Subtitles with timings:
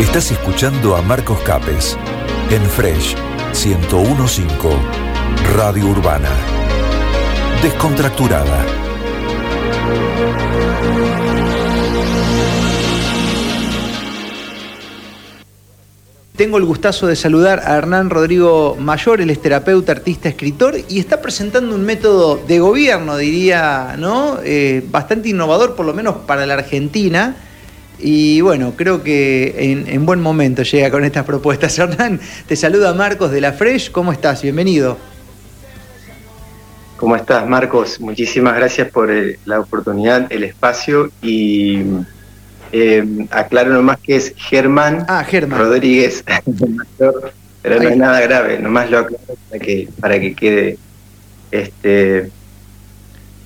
[0.00, 1.94] Estás escuchando a Marcos Capes
[2.50, 3.14] en Fresh
[3.52, 4.48] 1015
[5.54, 6.30] Radio Urbana.
[7.62, 8.64] Descontracturada.
[16.34, 20.98] Tengo el gustazo de saludar a Hernán Rodrigo Mayor, él es terapeuta, artista, escritor y
[20.98, 24.38] está presentando un método de gobierno, diría, ¿no?
[24.42, 27.36] Eh, bastante innovador, por lo menos para la Argentina.
[28.02, 31.78] Y bueno, creo que en, en, buen momento llega con estas propuestas.
[31.78, 33.90] Hernán, te saluda Marcos de la Fresh.
[33.90, 34.42] ¿Cómo estás?
[34.42, 34.96] Bienvenido.
[36.96, 37.98] ¿Cómo estás, Marcos?
[38.00, 41.82] Muchísimas gracias por el, la oportunidad, el espacio y
[42.72, 45.60] eh, aclaro nomás que es Germán, ah, Germán.
[45.60, 46.22] Rodríguez,
[46.98, 50.78] pero no es nada grave, nomás lo aclaro para que, para que quede
[51.50, 52.30] este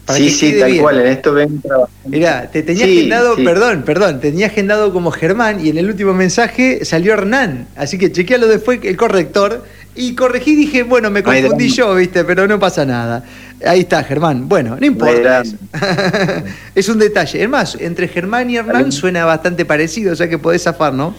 [0.07, 0.83] Para sí, que sí, tal bien.
[0.83, 2.09] cual, en esto ven trabajando.
[2.09, 3.45] Mirá, te tenía Sí, agendado, sí.
[3.45, 7.69] perdón, perdón, tenía agendado como Germán y en el último mensaje salió Hernán.
[7.75, 9.65] Así que chequealo después el corrector
[9.95, 13.25] y corregí y dije, bueno, me confundí yo, viste, pero no pasa nada.
[13.65, 14.47] Ahí está, Germán.
[14.49, 15.43] Bueno, no importa.
[16.75, 17.43] es un detalle.
[17.43, 21.15] Es más, entre Germán y Hernán suena bastante parecido, o sea que podés zafar, ¿no?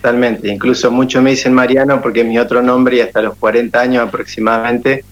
[0.00, 3.80] Totalmente, incluso muchos me dicen Mariano porque es mi otro nombre y hasta los 40
[3.80, 5.04] años aproximadamente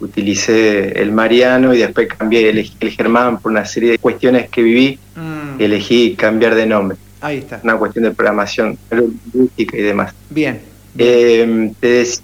[0.00, 4.62] utilicé el Mariano y después cambié, elegí el Germán por una serie de cuestiones que
[4.62, 7.60] viví Mm, y elegí cambiar de nombre, ahí está.
[7.62, 10.14] una cuestión de programación lingüística y demás.
[10.30, 10.60] Bien.
[10.96, 12.20] Eh, dec-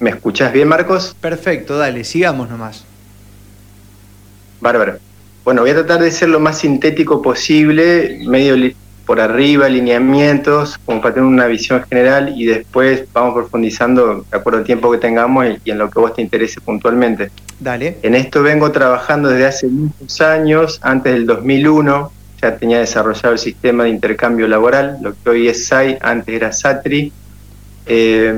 [0.00, 1.14] ¿Me escuchás bien, Marcos?
[1.20, 2.84] Perfecto, dale, sigamos nomás.
[4.60, 4.98] Bárbaro.
[5.44, 8.56] Bueno, voy a tratar de ser lo más sintético posible, medio
[9.06, 14.58] por arriba, lineamientos, como para tener una visión general y después vamos profundizando de acuerdo
[14.58, 17.30] al tiempo que tengamos y, y en lo que vos te interese puntualmente.
[17.60, 17.98] Dale.
[18.02, 22.12] En esto vengo trabajando desde hace muchos años, antes del 2001,
[22.42, 26.52] ya tenía desarrollado el sistema de intercambio laboral, lo que hoy es SAI, antes era
[26.52, 27.12] SATRI,
[27.86, 28.34] eh,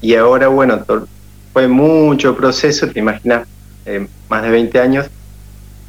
[0.00, 0.82] y ahora, bueno,
[1.52, 3.46] fue mucho proceso, te imaginas,
[3.86, 5.10] eh, más de 20 años,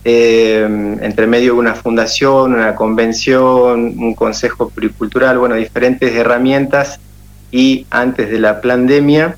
[0.03, 6.99] eh, entre medio de una fundación, una convención, un consejo pluricultural, bueno, diferentes herramientas,
[7.51, 9.35] y antes de la pandemia,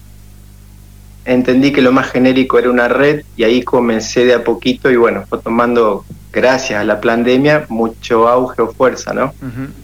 [1.26, 4.96] entendí que lo más genérico era una red y ahí comencé de a poquito y
[4.96, 9.34] bueno, fue tomando, gracias a la pandemia, mucho auge o fuerza, ¿no?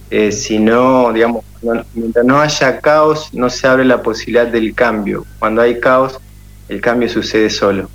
[0.09, 4.73] Eh, si no, digamos, no- mientras no haya caos, no se abre la posibilidad del
[4.73, 5.25] cambio.
[5.39, 6.19] Cuando hay caos,
[6.69, 7.89] el cambio sucede solo.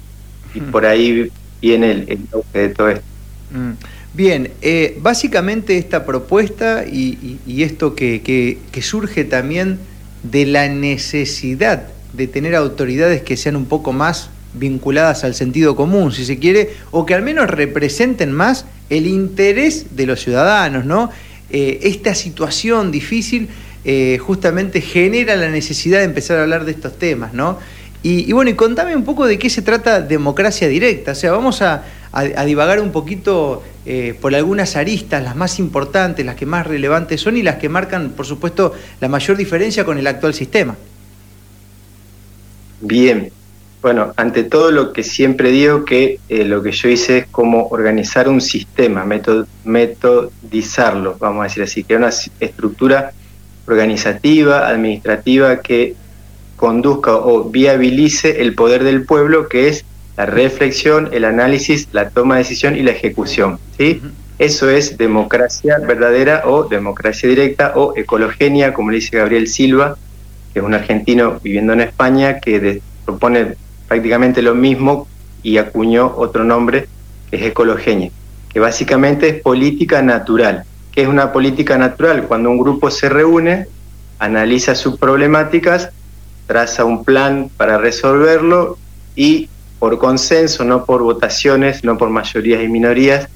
[0.54, 1.31] Y por ahí
[1.62, 2.18] viene el, el
[2.52, 3.04] de todo esto.
[3.52, 3.72] Mm.
[4.14, 9.78] Bien, eh, básicamente esta propuesta y, y- y esto que surge también
[10.22, 16.12] de la necesidad de tener autoridades que sean un poco más vinculadas al sentido común,
[16.12, 21.10] si se quiere, o que al menos representen más el interés de los ciudadanos, ¿no?
[21.50, 23.48] Eh, esta situación difícil
[23.84, 27.58] eh, justamente genera la necesidad de empezar a hablar de estos temas, ¿no?
[28.02, 31.12] Y, bueno, y contame un poco de qué se trata democracia directa.
[31.12, 36.26] O sea, vamos a, a- divagar un poquito eh, por algunas aristas, las más importantes,
[36.26, 39.98] las que más relevantes son y las que marcan, por supuesto, la mayor diferencia con
[39.98, 40.76] el actual sistema.
[42.80, 43.32] Bien,
[43.80, 47.68] bueno, ante todo lo que siempre digo que eh, lo que yo hice es como
[47.68, 52.10] organizar un sistema, meto- metodizarlo, vamos a decir así, que una
[52.41, 53.12] estructura
[53.66, 55.94] organizativa, administrativa que
[56.62, 59.84] conduzca o viabilice el poder del pueblo, que es
[60.16, 63.58] la reflexión, el análisis, la toma de decisión y la ejecución.
[63.76, 64.00] ¿sí?
[64.38, 69.96] Eso es democracia verdadera o democracia directa o ecologenia, como le dice Gabriel Silva,
[70.52, 73.56] que es un argentino viviendo en España que propone
[73.88, 75.08] prácticamente lo mismo
[75.42, 76.86] y acuñó otro nombre
[77.28, 78.12] que es ecologenia,
[78.52, 80.62] que básicamente es política natural.
[80.92, 82.28] ¿Qué es una política natural?
[82.28, 83.66] Cuando un grupo se reúne,
[84.20, 85.90] analiza sus problemáticas,
[86.52, 88.76] traza un plan para resolverlo
[89.16, 89.48] y
[89.78, 93.26] por consenso, no por votaciones, no por mayorías y minorías,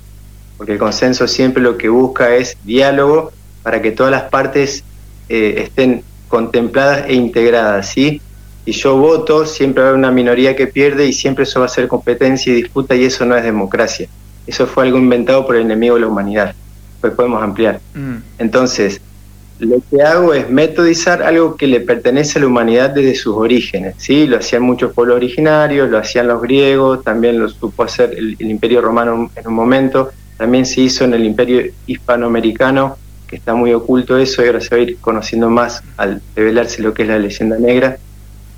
[0.59, 3.33] porque el consenso siempre lo que busca es diálogo
[3.63, 4.85] para que todas las partes
[5.31, 8.21] eh, estén contempladas e integradas, ¿sí?
[8.67, 11.67] Si yo voto, siempre va a haber una minoría que pierde y siempre eso va
[11.67, 14.09] a ser competencia y disputa y eso no es democracia.
[14.47, 16.55] Eso fue algo inventado por el enemigo de la humanidad.
[17.01, 17.81] Pues podemos ampliar.
[17.95, 19.01] Mm, Entonces,
[19.59, 23.95] lo que hago es metodizar algo que le pertenece a la humanidad desde sus orígenes.
[23.99, 24.27] ¿sí?
[24.27, 28.81] Lo hacían muchos pueblos originarios, lo hacían los griegos, también lo supo hacer el, Imperio
[28.81, 34.19] Romano en un momento, también se hizo en el Imperio Hispanoamericano, que está muy oculto
[34.19, 37.19] eso, y ahora se va a ir conociendo más al revelarse lo que es la
[37.19, 37.97] leyenda negra,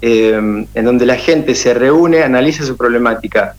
[0.03, 3.55] eh, en donde la gente se reúne, analiza su problemática,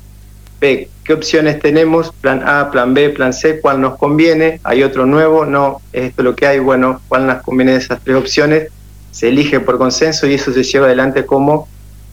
[0.60, 5.46] qué opciones tenemos, plan A, plan B, plan C, cuál nos conviene, hay otro nuevo,
[5.46, 8.70] no, es esto lo que hay, bueno, cuál nos conviene de esas tres opciones,
[9.12, 11.68] se elige por consenso y eso se lleva adelante como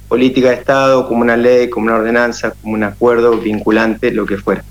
[0.08, 4.37] política de Estado, como una ley, como una ordenanza, como un acuerdo vinculante, lo que
[4.37, 4.64] fuera.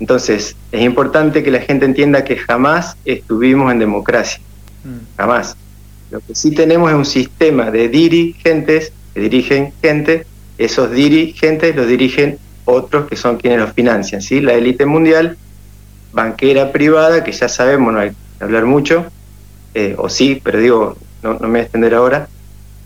[0.00, 4.40] Entonces, es importante que la gente entienda que jamás estuvimos en democracia,
[4.84, 5.16] mm.
[5.16, 5.56] jamás.
[6.10, 10.26] Lo que sí tenemos es un sistema de dirigentes que dirigen gente,
[10.58, 14.40] esos dirigentes los dirigen otros que son quienes los financian, ¿sí?
[14.40, 15.36] La élite mundial,
[16.12, 19.06] banquera privada, que ya sabemos, no hay que hablar mucho,
[19.74, 22.28] eh, o sí, pero digo, no, me voy a extender ahora,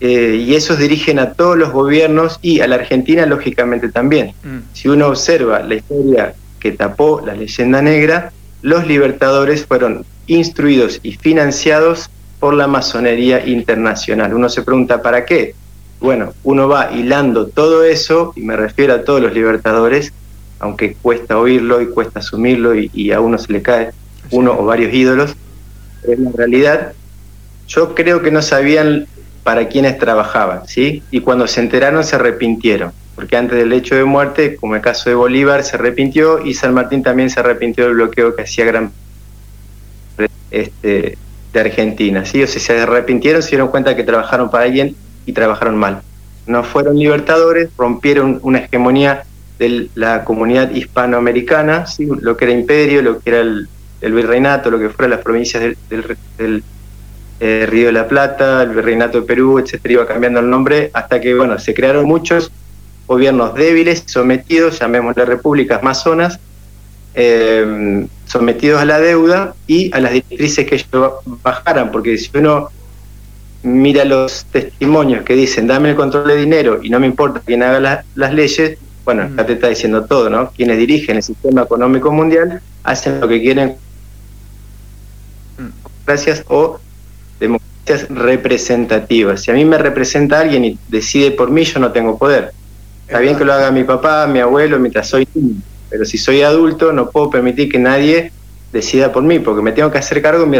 [0.01, 4.35] eh, y esos dirigen a todos los gobiernos y a la Argentina lógicamente también.
[4.45, 4.59] Mm.
[4.73, 8.33] Si uno observa la historia que tapó la leyenda negra,
[8.63, 14.35] los libertadores fueron instruidos y financiados por la masonería internacional.
[14.35, 15.55] Uno se pregunta, ¿para qué?
[16.01, 20.13] Bueno, uno va hilando todo eso, y me refiero a todos los libertadores,
[20.61, 23.91] aunque cuesta oírlo y cuesta asumirlo y, a uno se le cae
[24.31, 25.35] uno o varios ídolos,
[26.05, 26.93] en la realidad
[27.67, 29.07] yo creo que no sabían
[29.43, 31.03] para quiénes trabajaban, ¿sí?
[31.11, 35.11] Y cuando se enteraron se arrepintieron, porque antes del hecho de muerte, como el caso
[35.11, 38.93] de Bolívar, se arrepintió y San Martín también se arrepintió del bloqueo que hacía Gran
[40.51, 41.19] este,
[41.53, 42.43] de Argentina, ¿sí?
[42.43, 44.95] O sea, se arrepintieron, se dieron cuenta que trabajaron para alguien
[45.29, 46.01] y trabajaron mal.
[46.47, 49.25] No fueron libertadores, rompieron una hegemonía
[49.59, 53.69] de la comunidad hispanoamericana, lo que era imperio, lo que era el,
[54.01, 56.63] virreinato, lo que fueron las provincias del
[57.41, 61.21] eh, Río de la Plata, el Virreinato de Perú, etcétera, iba cambiando el nombre hasta
[61.21, 62.51] que, bueno, se crearon muchos
[63.07, 66.41] gobiernos débiles, sometidos, llamémosle repúblicas masonas,
[67.15, 72.71] eh, sometidos a la deuda y a las directrices que ellos bajaran, porque si uno
[73.63, 77.63] mira los testimonios que dicen, dame el control de dinero y no me importa quién
[77.63, 80.51] haga las leyes, bueno, acá te está diciendo todo, ¿no?
[80.51, 83.77] Quienes dirigen el sistema económico mundial hacen lo que quieren
[86.07, 86.81] gracias o
[87.39, 89.43] democracias representativas.
[89.43, 92.53] Si a mí me representa alguien y decide por mí, yo no tengo poder.
[93.07, 95.57] Está bien que lo haga mi papá, mi abuelo, mientras soy niño,
[95.91, 98.33] pero si soy adulto no puedo permitir que nadie
[98.73, 100.59] decida por mí, porque me tengo que hacer cargo de mi,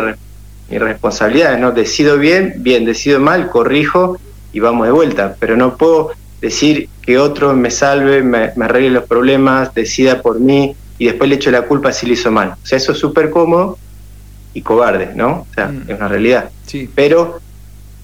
[0.69, 1.59] mi responsabilidad.
[1.59, 1.73] ¿no?
[1.73, 4.19] Decido bien, bien, decido mal, corrijo
[4.53, 8.91] y vamos de vuelta, pero no puedo decir que otro me salve, me, me arregle
[8.91, 12.55] los problemas, decida por mí y después le echo la culpa si lo hizo mal.
[12.63, 13.79] O sea, eso es súper cómodo,
[14.55, 15.47] y cobardes, ¿no?
[15.51, 15.85] O sea, mm.
[15.89, 16.51] es una realidad.
[16.67, 16.91] Sí.
[16.95, 17.41] Pero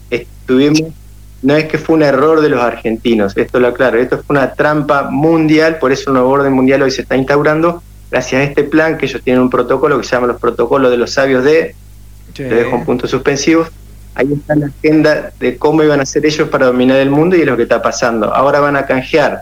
[0.09, 0.93] estuvimos,
[1.41, 4.53] no es que fue un error de los argentinos, esto lo aclaro, esto fue una
[4.53, 8.63] trampa mundial, por eso un nuevo orden mundial hoy se está instaurando, gracias a este
[8.63, 11.75] plan que ellos tienen un protocolo que se llama los protocolos de los sabios de,
[12.43, 13.65] te dejo un punto suspensivo,
[14.13, 17.41] ahí está la agenda de cómo iban a hacer ellos para dominar el mundo y
[17.41, 18.33] es lo que está pasando.
[18.33, 19.41] Ahora van a canjear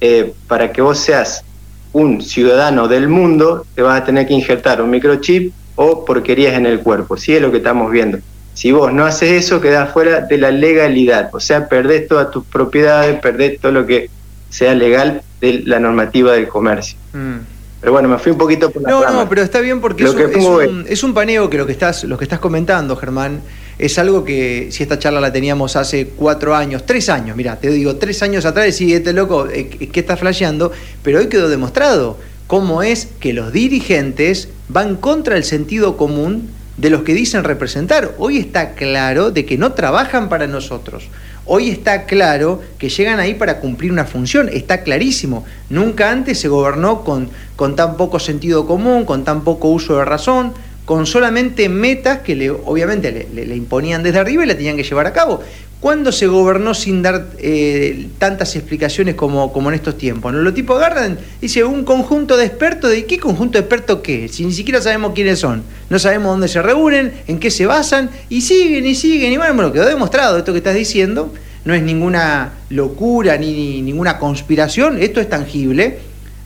[0.00, 1.44] eh, para que vos seas
[1.92, 6.66] un ciudadano del mundo, te vas a tener que injertar un microchip o porquerías en
[6.66, 7.16] el cuerpo.
[7.16, 8.18] Sí es lo que estamos viendo.
[8.54, 12.44] Si vos no haces eso, quedás fuera de la legalidad, o sea, perdés todas tus
[12.44, 14.10] propiedades, perdés todo lo que
[14.50, 16.98] sea legal de la normativa del comercio.
[17.12, 17.38] Mm.
[17.80, 20.10] Pero bueno, me fui un poquito por la No, no, pero está bien porque es,
[20.10, 23.40] un, es, un, paneo que lo que estás, lo que estás comentando, Germán,
[23.78, 27.70] es algo que si esta charla la teníamos hace cuatro años, tres años, mira, te
[27.70, 30.72] digo, tres años atrás, decís, este loco, eh, ¿qué está flasheando?
[31.02, 36.90] Pero hoy quedó demostrado cómo es que los dirigentes van contra el sentido común de
[36.90, 38.14] los que dicen representar.
[38.18, 41.08] Hoy está claro de que no trabajan para nosotros.
[41.44, 45.44] Hoy está claro que llegan ahí para cumplir una función, está clarísimo.
[45.68, 50.04] Nunca antes se gobernó con, con tan poco sentido común, con tan poco uso de
[50.04, 50.52] razón,
[50.84, 55.06] con solamente metas que le, obviamente le, imponían desde arriba y la tenían que llevar
[55.06, 55.42] a cabo.
[55.80, 60.30] ¿Cuándo se gobernó sin dar eh, tantas explicaciones como, como en estos tiempos?
[60.30, 60.42] ¿no?
[60.42, 64.28] Los tipos agarran, dice, un conjunto de expertos, ¿de qué conjunto de expertos qué?
[64.28, 68.10] Si ni siquiera sabemos quiénes son, no sabemos dónde se reúnen, en qué se basan,
[68.28, 71.32] y siguen y siguen, y bueno, bueno quedó demostrado esto que estás diciendo,
[71.64, 75.98] no es ninguna locura ni ninguna conspiración, esto es tangible,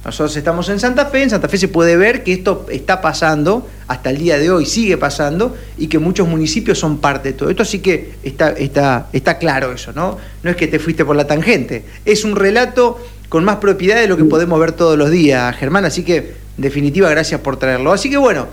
[0.04, 3.66] nosotros estamos en Santa Fe, en Santa Fe se puede ver que esto está pasando,
[3.88, 7.50] hasta el día de hoy sigue pasando, y que muchos municipios son parte de todo
[7.50, 10.18] esto, así que está, está, está claro eso, ¿no?
[10.42, 14.06] No es que te fuiste por la tangente, es un relato con más propiedad de
[14.06, 16.16] lo que podemos ver todos los días, Germán, así que,
[16.56, 17.92] en definitiva, gracias por traerlo.
[17.92, 18.46] Así que bueno,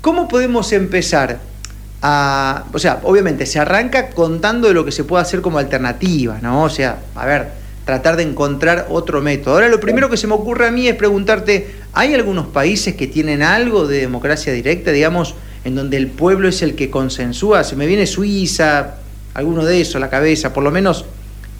[0.00, 1.40] ¿cómo podemos empezar
[2.00, 2.64] a...
[2.72, 6.62] O sea, obviamente se arranca contando de lo que se puede hacer como alternativa, ¿no?
[6.62, 9.54] O sea, a ver tratar de encontrar otro método.
[9.54, 13.06] Ahora lo primero que se me ocurre a mí es preguntarte, ¿hay algunos países que
[13.06, 17.62] tienen algo de democracia directa, digamos, en donde el pueblo es el que consensúa?
[17.64, 18.96] Se me viene Suiza,
[19.34, 21.04] alguno de eso a la cabeza, por lo menos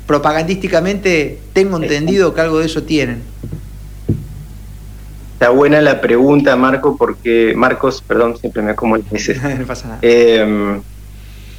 [0.06, 3.22] propagandísticamente tengo entendido que algo de eso tienen.
[5.34, 9.04] está buena la pregunta, Marco, porque Marcos, perdón, siempre me como el
[9.58, 9.98] no pasa nada.
[10.02, 10.80] Eh,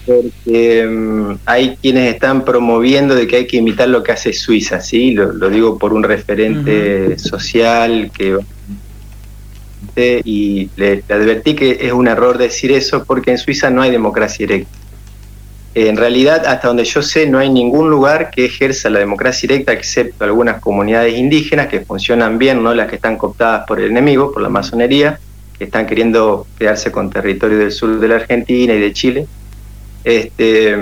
[0.06, 4.80] porque mm, hay quienes están promoviendo de que hay que imitar lo que hace Suiza,
[4.80, 5.12] ¿sí?
[5.12, 8.38] Lo, digo por un referente social que
[9.98, 14.46] y le, advertí que es un error decir eso porque en Suiza no hay democracia
[14.46, 14.78] directa.
[15.74, 19.74] En realidad, hasta donde yo sé, no hay ningún lugar que ejerza la democracia directa,
[19.74, 24.32] excepto algunas comunidades indígenas que funcionan bien, no las que están cooptadas por el enemigo,
[24.32, 25.20] por la masonería,
[25.58, 29.28] que están queriendo quedarse con territorio del sur de la Argentina y de Chile.
[30.06, 30.78] Este,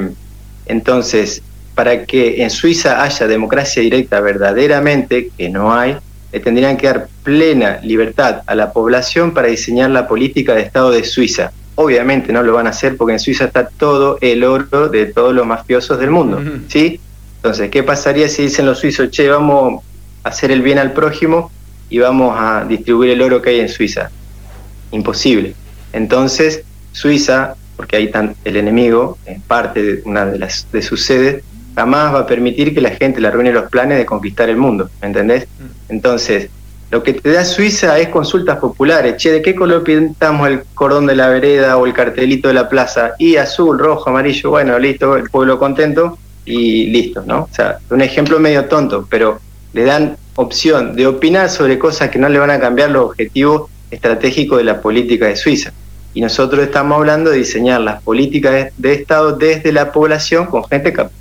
[0.68, 1.42] entonces,
[1.74, 5.98] para que en Suiza haya democracia directa verdaderamente, que no hay,
[6.32, 10.92] le tendrían que dar plena libertad a la población para diseñar la política de Estado
[10.92, 11.51] de Suiza.
[11.75, 15.34] Obviamente no lo van a hacer porque en Suiza está todo el oro de todos
[15.34, 17.00] los mafiosos del mundo, ¿sí?
[17.38, 19.84] Entonces, ¿qué pasaría si dicen los suizos, che, vamos
[20.24, 21.51] a hacer el bien al prójimo
[21.89, 24.12] y vamos a distribuir el oro que hay en Suiza?
[24.92, 25.56] Imposible.
[25.92, 28.12] Entonces, Suiza porque ahí
[28.44, 31.44] el enemigo, es parte de una de, las, de sus sedes,
[31.75, 34.89] jamás va a permitir que la gente le arruine los planes de conquistar el mundo,
[35.01, 35.48] ¿me entendés?
[35.60, 35.92] Mm.
[35.94, 36.50] Entonces,
[36.94, 39.18] lo que te da Suiza es consultas populares.
[39.18, 42.70] Che, ¿de qué color pintamos el cordón de la vereda o el cartelito de la
[42.70, 43.13] plaza?
[43.18, 47.44] Y azul, rojo, amarillo, bueno, listo, el pueblo contento y listo, ¿no?
[47.44, 49.39] O sea, un ejemplo medio tonto, pero
[49.74, 53.72] le dan opción de opinar sobre cosas que no le van a cambiar los objetivos
[53.89, 55.74] estratégicos de la política de Suiza.
[56.13, 60.93] Y nosotros estamos hablando de diseñar las políticas de, Estado desde la población con gente
[60.93, 61.12] capaz.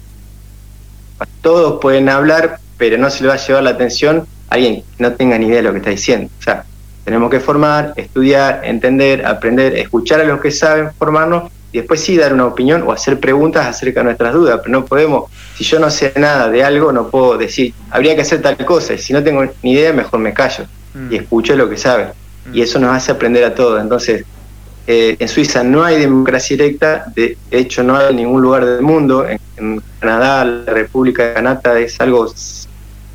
[1.41, 5.03] Todos pueden hablar, pero no se le va a llevar la atención a alguien que
[5.03, 6.31] no tenga ni idea de lo que está diciendo.
[6.39, 6.65] O sea,
[7.05, 12.17] tenemos que formar, estudiar, entender, aprender, escuchar a los que saben, formarnos y después sí
[12.17, 14.61] dar una opinión o hacer preguntas acerca de nuestras dudas.
[14.63, 18.23] Pero no podemos, si yo no sé nada de algo, no puedo decir, habría que
[18.23, 18.93] hacer tal cosa.
[18.93, 21.15] Y si no tengo ni idea, mejor me callo y mm.
[21.15, 22.09] escucho lo que saben.
[22.53, 22.63] Y mm.
[22.63, 23.81] eso nos hace aprender a todos.
[23.81, 24.25] Entonces,
[24.87, 28.83] eh, en Suiza no hay democracia directa, de hecho no hay en ningún lugar del
[28.83, 29.27] mundo.
[29.29, 32.33] En, Canadá, la República de Canadá es algo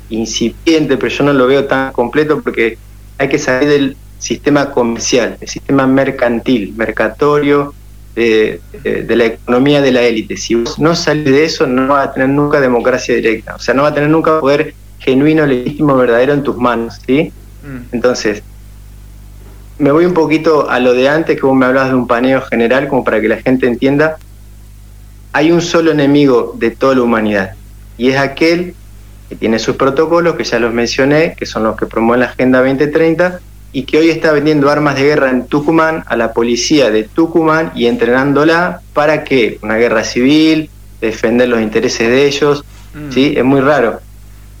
[0.08, 2.78] incipiente, pero yo no lo veo tan completo porque
[3.18, 7.74] hay que salir del sistema comercial, el sistema mercantil, mercatorio,
[8.14, 8.60] de,
[9.08, 10.36] la economía de la élite.
[10.36, 13.74] Si vos no salís de eso, no vas a tener nunca democracia directa, o sea,
[13.74, 17.32] no vas a tener nunca poder genuino, legítimo, verdadero en tus manos, ¿sí?
[17.62, 17.94] Mm.
[17.94, 18.42] Entonces,
[19.78, 22.42] me voy un poquito a lo de antes, que vos me hablabas de un paneo
[22.42, 24.16] general, como para que la gente entienda.
[25.32, 27.54] Hay un solo enemigo de toda la humanidad,
[27.96, 28.74] y es aquel
[29.28, 32.58] que tiene sus protocolos, que ya los mencioné, que son los que promueven la Agenda
[32.60, 33.40] 2030,
[33.72, 37.72] y que hoy está vendiendo armas de guerra en Tucumán a la policía de Tucumán
[37.74, 40.70] y entrenándola para que una guerra civil,
[41.00, 43.12] defender los intereses de ellos, mm.
[43.12, 43.34] ¿sí?
[43.36, 44.00] Es muy raro.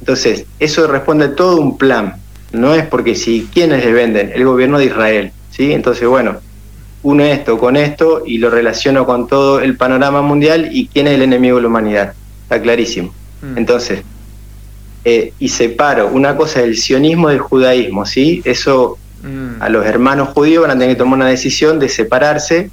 [0.00, 2.16] Entonces, eso responde a todo un plan,
[2.52, 4.32] no es porque si, ¿quiénes le venden?
[4.34, 5.72] El gobierno de Israel, ¿sí?
[5.72, 6.36] Entonces, bueno,
[7.02, 11.14] uno esto con esto y lo relaciono con todo el panorama mundial y quién es
[11.14, 12.14] el enemigo de la humanidad.
[12.42, 13.12] Está clarísimo.
[13.42, 13.58] Mm.
[13.58, 14.02] Entonces,
[15.04, 18.42] eh, y separo una cosa del sionismo del judaísmo, ¿sí?
[18.44, 19.62] Eso mm.
[19.62, 22.70] a los hermanos judíos van a tener que tomar una decisión de separarse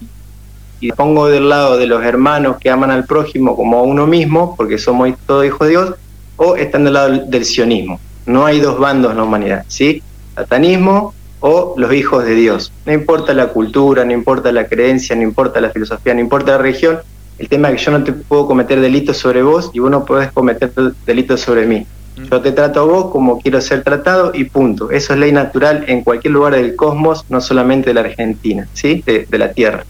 [0.80, 4.56] y pongo del lado de los hermanos que aman al prójimo como a uno mismo,
[4.56, 5.96] porque somos todos hijos de Dios,
[6.38, 8.00] o están del lado del sionismo.
[8.26, 10.02] No hay dos bandos en la humanidad, ¿sí?
[10.36, 12.72] Satanismo o los hijos de Dios.
[12.86, 16.58] No importa la cultura, no importa la creencia, no importa la filosofía, no importa la
[16.58, 17.00] religión.
[17.38, 20.06] El tema es que yo no te puedo cometer delitos sobre vos y vos no
[20.06, 20.72] podés cometer
[21.06, 21.86] delitos sobre mí.
[22.18, 22.24] Mm.
[22.32, 24.90] Yo te trato a vos como quiero ser tratado y punto.
[24.90, 29.04] Eso es ley natural en cualquier lugar del cosmos, no solamente de la Argentina, ¿sí?
[29.06, 29.86] De, la Tierra.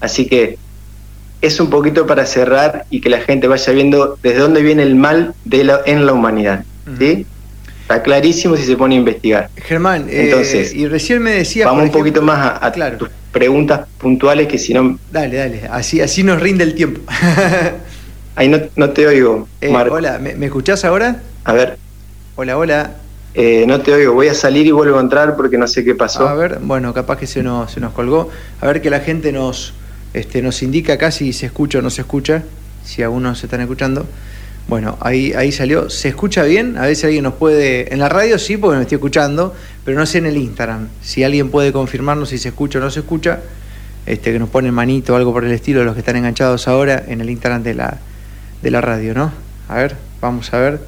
[0.00, 0.58] Así que
[1.40, 4.94] es un poquito para cerrar y que la gente vaya viendo desde dónde viene el
[4.94, 6.64] mal de la, en la humanidad,
[6.98, 7.26] ¿sí?
[7.88, 9.48] Está clarísimo si se pone a investigar.
[9.56, 11.64] Germán, eh, entonces, y recién me decía.
[11.64, 14.98] Vamos un poquito más a, tus preguntas puntuales que si no.
[15.10, 17.00] Dale, dale, así, así nos rinde el tiempo.
[18.36, 19.48] Ahí no, te oigo.
[19.62, 21.22] Eh, hola, ¿me, escuchás ahora?
[21.44, 21.78] A ver.
[22.36, 22.90] Hola, hola.
[23.32, 25.94] Eh, no te oigo, voy a salir y vuelvo a entrar porque no sé qué
[25.94, 26.28] pasó.
[26.28, 28.28] A ver, bueno, capaz que se nos, se nos colgó.
[28.60, 29.72] A ver que la gente nos,
[30.12, 32.42] este, nos indica acá si se escucha o no se escucha,
[32.84, 34.06] si no se están escuchando.
[34.68, 35.88] Bueno, ahí, ahí salió.
[35.88, 36.76] ¿Se escucha bien?
[36.76, 37.92] A ver si alguien nos puede.
[37.92, 40.88] En la radio sí, porque me estoy escuchando, pero no sé en el Instagram.
[41.02, 43.40] Si alguien puede confirmarnos si se escucha o no se escucha,
[44.04, 47.02] este, que nos pone manito o algo por el estilo, los que están enganchados ahora
[47.08, 47.98] en el Instagram de la,
[48.60, 49.32] de la radio, ¿no?
[49.68, 50.80] A ver, vamos a ver.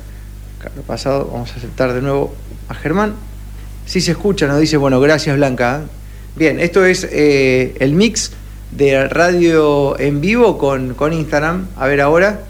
[0.86, 2.34] pasado, vamos a aceptar de nuevo
[2.68, 3.14] a Germán.
[3.86, 5.84] Si se escucha, nos dice, bueno, gracias Blanca.
[6.36, 8.32] Bien, esto es eh, el mix
[8.72, 11.68] de radio en vivo con, con Instagram.
[11.76, 12.49] A ver ahora.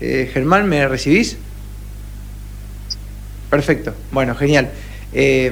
[0.00, 1.36] Eh, Germán, ¿me recibís?
[3.50, 4.70] Perfecto, bueno, genial.
[5.12, 5.50] Eh,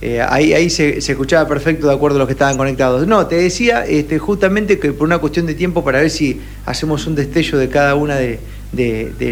[0.00, 3.06] Eh, ahí ahí se, escuchaba perfecto de acuerdo a los que estaban conectados.
[3.06, 7.06] No, te decía este, justamente que por una cuestión de tiempo para ver si hacemos
[7.08, 8.38] un destello de cada una de,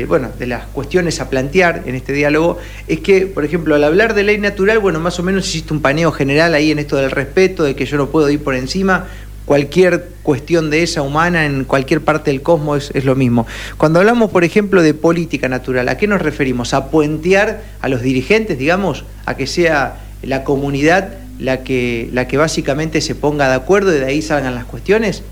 [0.09, 4.15] bueno, de las cuestiones a plantear en este diálogo, es que, por ejemplo, al hablar
[4.15, 7.13] de ley natural, bueno, más o menos existe un paneo general ahí en esto del
[7.13, 9.07] respeto, de que yo no puedo ir por encima,
[9.47, 13.47] cualquier cuestión de esa humana en cualquier parte del cosmos es, lo mismo.
[13.79, 16.75] Cuando hablamos, por ejemplo, de política natural, ¿a qué nos referimos?
[16.75, 19.05] ¿A puentear a los dirigentes, digamos?
[19.25, 24.01] ¿A que sea la comunidad la que, la que básicamente se ponga de acuerdo y
[24.01, 25.23] de ahí salgan las cuestiones?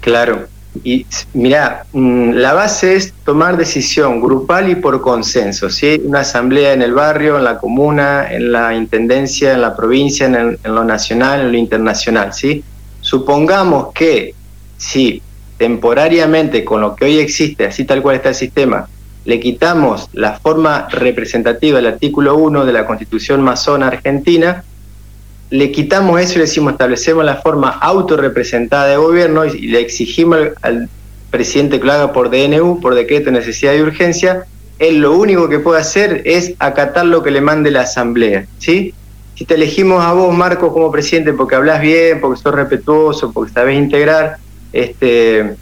[0.00, 0.48] Claro.
[0.84, 6.00] Y mira, mm, la base es tomar decisión grupal y por consenso, ¿sí?
[6.04, 10.58] Una asamblea en el barrio, en la comuna, en la intendencia, en la provincia, en,
[10.62, 12.62] lo nacional, en lo internacional, ¿sí?
[13.00, 14.34] Supongamos que
[14.76, 15.22] si
[15.58, 18.88] temporariamente con lo que hoy existe, así tal cual está el sistema,
[19.24, 24.64] le quitamos la forma representativa del artículo 1 de la Constitución masona argentina,
[25.50, 30.38] le quitamos eso y le decimos, establecemos la forma autorrepresentada de gobierno y, le exigimos
[30.62, 30.88] al,
[31.30, 34.46] presidente que lo haga por DNU, por decreto de necesidad y urgencia,
[34.78, 38.94] él lo único que puede hacer es acatar lo que le mande la asamblea, ¿sí?
[39.36, 43.52] Si te elegimos a vos, Marcos, como presidente porque hablas bien, porque sos respetuoso, porque
[43.52, 44.38] sabes integrar,
[44.72, 45.54] este,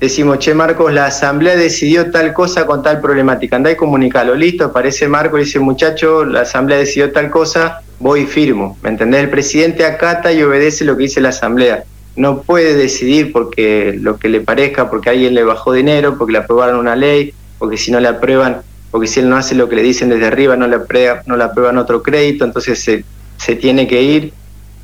[0.00, 4.66] decimos, che, Marcos, la asamblea decidió tal cosa con tal problemática, andá y comunicalo, listo,
[4.66, 9.22] aparece Marcos y dice, muchacho, la asamblea decidió tal cosa, voy firmo, ¿me entendés?
[9.22, 11.84] El presidente acata y obedece lo que dice la asamblea.
[12.16, 16.38] No puede decidir porque lo que le parezca, porque alguien le bajó dinero, porque le
[16.38, 19.76] aprobaron una ley, porque si no le aprueban, porque si él no hace lo que
[19.76, 23.86] le dicen desde arriba, no le, aprueban, no le aprueban otro crédito, entonces se, tiene
[23.86, 24.32] que ir.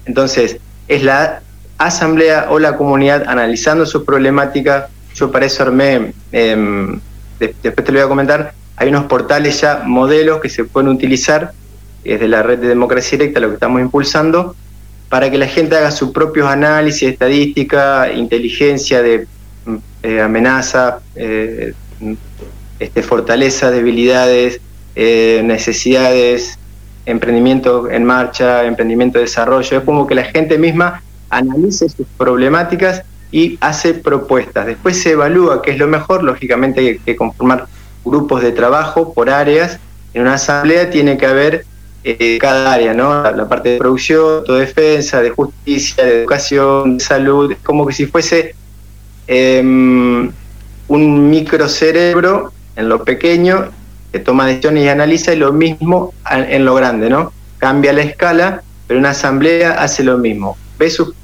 [0.06, 1.40] Entonces, es la
[1.78, 4.86] asamblea o la comunidad analizando sus problemáticas.
[5.14, 7.00] Yo para eso armé, em,
[7.38, 11.52] después te lo voy a comentar, hay unos portales ya, modelos que se pueden utilizar
[12.04, 14.54] es de la red de democracia directa lo que estamos impulsando,
[15.08, 19.26] para que la gente haga sus propios análisis, estadística, inteligencia de
[19.64, 21.72] mm, eh, amenaza, eh,
[22.78, 24.60] este, fortaleza, debilidades,
[24.96, 26.58] eh, necesidades,
[27.06, 29.78] emprendimiento en marcha, emprendimiento de desarrollo.
[29.78, 34.66] Es como que la gente misma analice sus problemáticas y hace propuestas.
[34.66, 37.66] Después se evalúa qué es lo mejor, lógicamente hay que conformar
[38.04, 39.78] grupos de trabajo por áreas.
[40.12, 41.64] En una asamblea tiene que haber
[42.06, 43.22] eh, cada área, ¿no?
[43.30, 48.04] La, parte de producción, de defensa, de justicia, de educación, de salud, como que si
[48.04, 48.54] fuese
[49.26, 50.30] em,
[50.88, 53.70] un microcerebro en lo pequeño
[54.12, 57.32] que toma decisiones y analiza y lo mismo en lo grande, ¿no?
[57.56, 60.58] Cambia la escala, pero una asamblea hace lo mismo.
[60.78, 61.14] Ve sus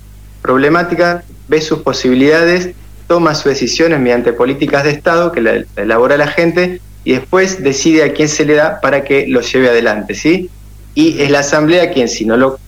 [0.40, 2.70] problemáticas, ve sus posibilidades,
[3.06, 8.04] toma sus decisiones mediante políticas de Estado que la, elabora la gente y después decide
[8.04, 10.48] a quién se le da para que lo lleve adelante, ¿sí?
[10.94, 12.58] Y es la asamblea quien si no lo,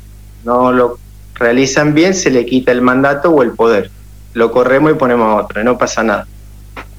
[0.44, 0.98] no lo
[1.34, 3.90] realizan bien se le quita el mandato o el poder.
[4.34, 6.26] Lo corremos y ponemos a otro, no pasa nada.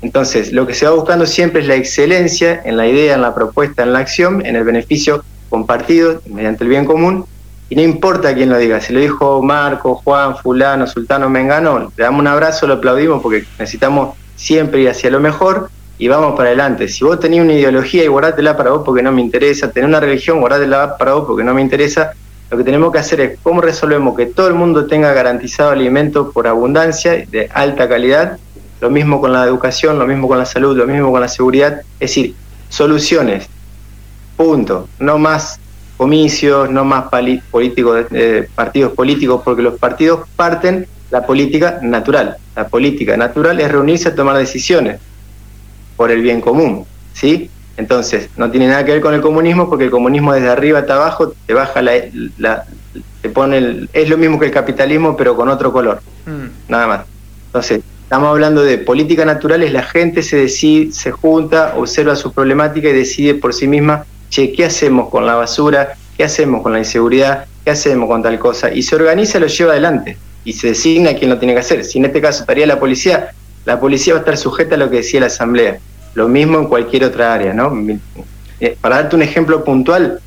[0.01, 3.33] Entonces, lo que se va buscando siempre es la excelencia en la idea, en la
[3.33, 7.25] propuesta, en la acción, en el beneficio compartido mediante el bien común.
[7.69, 12.03] Y no importa quién lo diga, si lo dijo Marco, Juan, Fulano, Sultano, Mengano, le
[12.03, 15.69] damos un abrazo, lo aplaudimos porque necesitamos siempre ir hacia lo mejor
[16.03, 16.89] y vamos para adelante.
[16.89, 20.01] Si vos tenés una ideología y guardátela para vos porque no me interesa, tenés una
[20.01, 22.11] religión, guardátela para vos porque no me interesa,
[22.51, 26.29] lo que tenemos que hacer es cómo resolvemos que todo el mundo tenga garantizado alimento
[26.31, 28.37] por abundancia, de alta calidad,
[28.81, 31.79] lo mismo con la educación, lo mismo con la salud, lo mismo con la seguridad,
[32.01, 32.35] es decir,
[32.67, 33.47] soluciones,
[34.35, 35.57] punto, no más
[35.95, 37.05] comicios, no más
[37.49, 42.35] políticos, eh, partidos políticos, porque los partidos parten la política natural.
[42.57, 44.99] La política natural es reunirse a tomar decisiones
[45.95, 47.49] por el bien común, ¿sí?
[47.77, 50.95] Entonces, no tiene nada que ver con el comunismo porque el comunismo desde arriba hasta
[50.95, 52.65] abajo te baja la,
[53.21, 56.71] te pone el, es lo mismo que el capitalismo pero con otro color, mm.
[56.71, 57.01] nada más.
[57.47, 62.31] Entonces, estamos hablando de política natural, es la gente se decide, se junta, observa su
[62.31, 65.95] problemática y decide por sí misma, che, ¿qué hacemos con la basura?
[66.15, 67.45] ¿Qué hacemos con la inseguridad?
[67.65, 68.71] ¿Qué hacemos con tal cosa?
[68.71, 71.83] Y se organiza, lo lleva adelante y se designa quién lo tiene que hacer.
[71.85, 73.31] Si en este caso estaría la policía,
[73.65, 75.79] la policía va a estar sujeta a lo que decía la Asamblea.
[76.15, 77.73] Lo mismo en cualquier otra área, ¿no?
[78.59, 80.19] Eh, para darte un ejemplo puntual,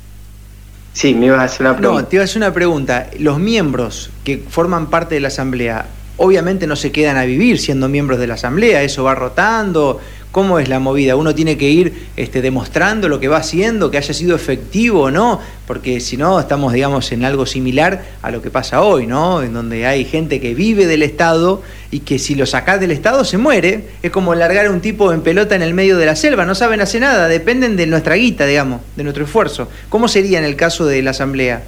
[0.93, 2.01] sí, me ibas a hacer una pregunta.
[2.01, 3.09] No, te iba a hacer una pregunta.
[3.19, 5.85] Los miembros que forman parte de la Asamblea,
[6.17, 9.99] obviamente no se quedan a vivir siendo miembros de la Asamblea, eso va rotando.
[10.31, 11.15] ¿Cómo es la movida?
[11.15, 15.11] ¿Uno tiene que ir este, demostrando lo que va haciendo, que haya sido efectivo o
[15.11, 15.39] no?
[15.65, 19.41] Porque si no, estamos, digamos, en algo similar a lo que pasa hoy, ¿no?
[19.41, 23.23] En donde hay gente que vive del Estado y que si lo sacás del Estado
[23.23, 23.85] se muere.
[24.03, 26.55] Es como largar a un tipo en pelota en el medio de la selva, no
[26.55, 29.69] saben hacer nada, dependen de nuestra guita, digamos, de nuestro esfuerzo.
[29.89, 31.63] ¿Cómo sería en el caso de la Asamblea?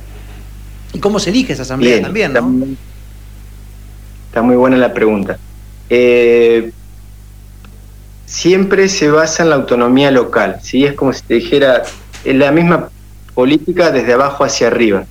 [0.94, 2.68] ¿Y cómo se elige esa Asamblea también, no?
[4.28, 5.40] Está muy buena la pregunta.
[5.90, 6.72] Eh,
[8.30, 10.86] siempre se basa en la autonomía local, ¿sí?
[10.86, 11.82] Es como si te dijera,
[12.24, 12.90] es la misma
[13.34, 15.06] política desde abajo hacia arriba.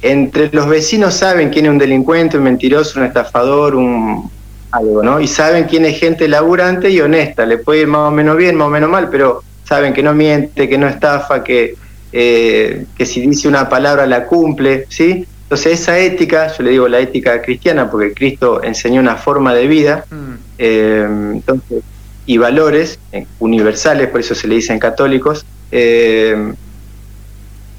[0.00, 4.30] Entre los vecinos saben quién es un delincuente, un mentiroso, un estafador, un
[4.70, 5.20] algo, ¿no?
[5.20, 8.56] Y saben quién es gente laburante y honesta, le puede ir más o menos bien,
[8.56, 11.76] más o menos mal, pero saben que no miente, que no estafa, que,
[12.10, 15.26] eh, que si dice una palabra la cumple, ¿sí?
[15.42, 19.66] Entonces esa ética, yo le digo la ética cristiana porque Cristo enseñó una forma de
[19.68, 20.34] vida mm.
[20.58, 21.84] eh, entonces,
[22.26, 26.54] y valores eh, universales, por eso se le dicen católicos, eh,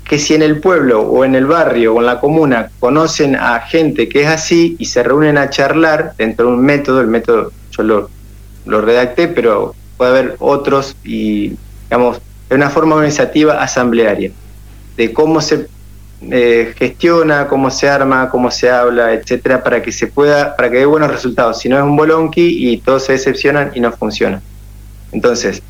[0.07, 3.59] que si en el pueblo o en el barrio o en la comuna conocen a
[3.61, 7.51] gente que es así y se reúnen a charlar dentro de un método, el método
[7.71, 8.09] yo lo,
[8.65, 14.31] lo redacté, pero puede haber otros y digamos, de una forma organizativa asamblearia,
[14.97, 15.67] de cómo se
[16.31, 20.77] eh, gestiona, cómo se arma, cómo se habla, etcétera, para que se pueda, para que
[20.77, 21.59] dé buenos resultados.
[21.59, 24.41] Si no es un bolonqui y todos se decepcionan y no funciona.
[25.11, 25.61] Entonces,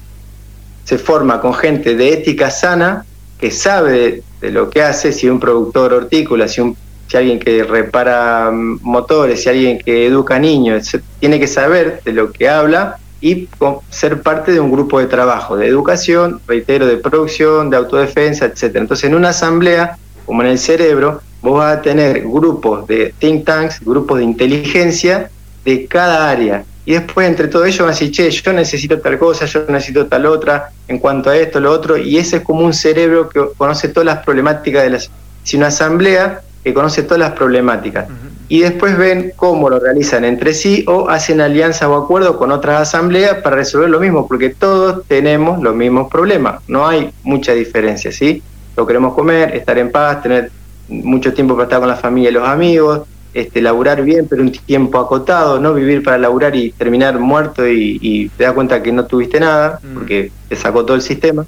[0.84, 3.06] se forma con gente de ética sana
[3.40, 7.64] que sabe de, lo que hace, si un productor hortícola, si, un, si alguien que
[7.64, 12.98] repara mm, motores, si alguien que educa niños, tiene que saber de lo que habla
[13.20, 13.50] y
[13.90, 18.82] ser parte de un grupo de trabajo, de educación, reitero, de producción, de autodefensa, etcétera.
[18.82, 23.46] Entonces, en una asamblea como en el cerebro, vos vas a tener grupos de think
[23.46, 25.30] tanks, grupos de inteligencia
[25.64, 26.64] de cada área.
[26.86, 30.06] Y después entre todo ellos van a decir, che, yo necesito tal cosa, yo necesito
[30.06, 33.44] tal otra, en cuanto a esto, lo otro, y ese es como un cerebro que
[33.58, 35.12] conoce todas las problemáticas de las...
[35.44, 38.08] Si una asamblea que conoce todas las problemáticas.
[38.48, 42.82] Y después ven cómo lo realizan entre sí o hacen alianza o acuerdo con otras
[42.82, 48.12] asambleas para resolver lo mismo, porque todos tenemos los mismos problemas, no hay mucha diferencia,
[48.12, 48.42] ¿sí?
[48.76, 50.52] Lo queremos comer, estar en paz, tener
[50.88, 53.02] mucho tiempo para estar con la familia y los amigos,
[53.34, 58.32] este, laburar bien, pero un tiempo acotado, no vivir para laburar y terminar muerto y,
[58.38, 59.94] te das cuenta que no tuviste nada, mm.
[59.94, 61.46] porque te sacó todo el sistema.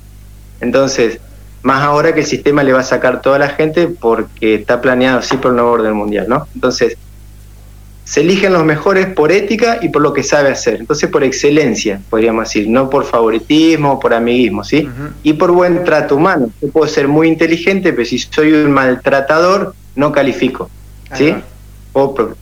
[0.59, 1.19] Entonces,
[1.61, 5.19] más ahora que el sistema le va a sacar toda la gente porque está planeado
[5.19, 6.47] así por el nuevo orden mundial, ¿no?
[6.55, 6.97] Entonces,
[8.07, 10.75] se eligen los mejores por ética y por lo que sabe hacer.
[10.79, 14.87] Entonces, por excelencia, podríamos decir, no por favoritismo, por amiguismo, ¿sí?
[15.23, 16.49] Y por buen trato humano.
[16.61, 20.69] Yo puedo ser muy inteligente, pero si soy un maltratador, no califico,
[21.15, 21.35] ¿sí?
[21.91, 22.33] Puedo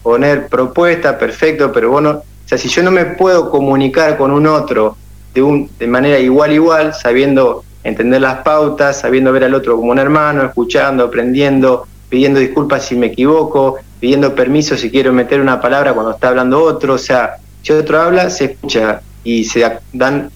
[0.00, 4.46] poner propuesta, perfecto, pero bueno, o sea, si yo no me puedo comunicar con un
[4.46, 4.96] otro
[5.34, 9.90] de, un, de manera igual igual, sabiendo entender las pautas, sabiendo ver al otro como
[9.90, 15.60] un hermano, escuchando, aprendiendo, pidiendo disculpas si me equivoco, pidiendo permiso si quiero meter una
[15.60, 20.30] palabra cuando está hablando otro, o sea, si otro habla, se escucha y se dan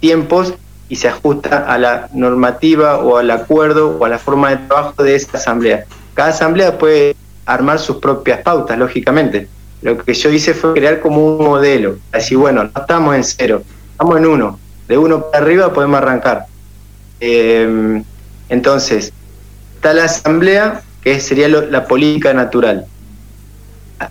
[0.00, 0.54] tiempos
[0.88, 5.02] y se ajusta a la normativa o al acuerdo o a la forma de trabajo
[5.02, 5.84] de esa asamblea.
[6.14, 9.48] Cada asamblea puede armar sus propias pautas, lógicamente.
[9.82, 11.96] Lo que yo hice fue crear como un modelo.
[12.12, 13.62] Así, bueno, no estamos en cero,
[13.92, 14.58] estamos en uno.
[14.86, 16.46] De uno para arriba podemos arrancar.
[17.18, 18.02] Eh,
[18.48, 19.12] entonces,
[19.74, 22.84] está la asamblea, que sería la política natural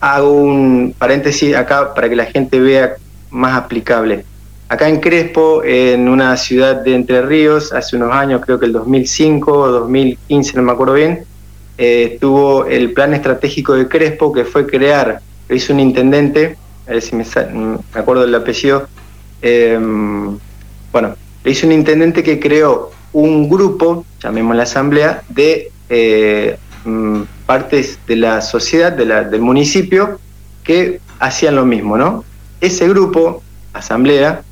[0.00, 2.96] hago un paréntesis acá para que la gente vea
[3.30, 4.24] más aplicable.
[4.70, 8.72] Acá en Crespo, en una ciudad de Entre Ríos, hace unos años, creo que el
[8.72, 11.24] 2005 o 2015, no me acuerdo bien,
[11.76, 16.56] eh, estuvo el plan estratégico de Crespo que fue crear, lo hizo un intendente,
[16.88, 17.26] a ver si me,
[17.92, 18.88] acuerdo del apellido,
[19.42, 20.38] em,
[20.92, 27.22] bueno, lo hizo un intendente que creó un grupo, llamemos la asamblea, de eh, mm,
[27.44, 30.18] partes de la sociedad, de la, del municipio,
[30.64, 32.24] que hacían lo mismo, ¿no?
[32.60, 34.42] Ese grupo, asamblea,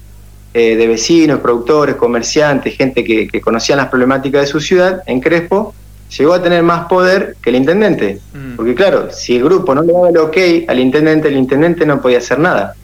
[0.53, 5.21] eh, de vecinos, productores, comerciantes, gente que, que conocían las problemáticas de su ciudad, en
[5.21, 5.75] Crespo,
[6.17, 8.21] llegó a tener más poder que el intendente.
[8.33, 8.57] Mm.
[8.57, 10.37] Porque claro, si el grupo no le daba el ok
[10.69, 12.75] al intendente, el intendente no podía hacer nada.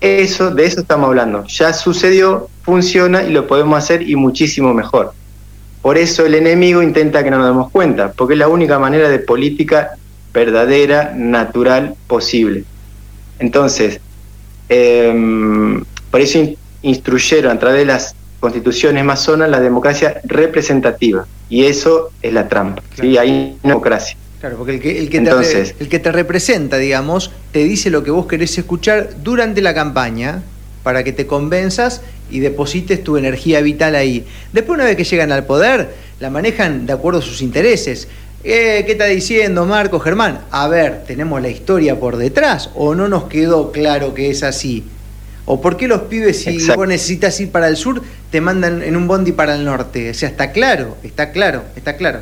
[0.00, 1.44] Eso, de eso estamos hablando.
[1.46, 5.12] Ya sucedió, funciona y lo podemos hacer y muchísimo mejor.
[5.86, 9.08] Por eso el enemigo intenta que no nos demos cuenta, porque es la única manera
[9.08, 9.96] de política
[10.34, 12.64] verdadera, natural, posible.
[13.38, 14.00] Entonces,
[14.68, 16.40] em, por eso
[16.82, 21.24] instruyeron a través de las constituciones masonas la democracia representativa.
[21.48, 22.82] Y eso es la trampa.
[23.00, 23.16] ¿sí?
[23.16, 24.16] Hay democracia.
[24.40, 28.02] Claro, porque el que, el, que te, el que te representa, digamos, te dice lo
[28.02, 30.42] que vos querés escuchar durante la campaña,
[30.86, 34.26] para que te convenzas y deposites tu energía vital ahí.
[34.52, 35.88] Después, una vez que llegan al poder,
[36.20, 38.08] la manejan de acuerdo a sus intereses.
[38.44, 40.40] Eh, ¿Qué está diciendo Marco Germán?
[40.50, 44.84] A ver, ¿tenemos la historia por detrás o no nos quedó claro que es así?
[45.46, 48.96] ¿O por qué los pibes, si vos necesitas ir para el sur, te mandan en
[48.96, 50.10] un bondi para el norte?
[50.10, 52.20] O sea, está claro, está claro, está claro.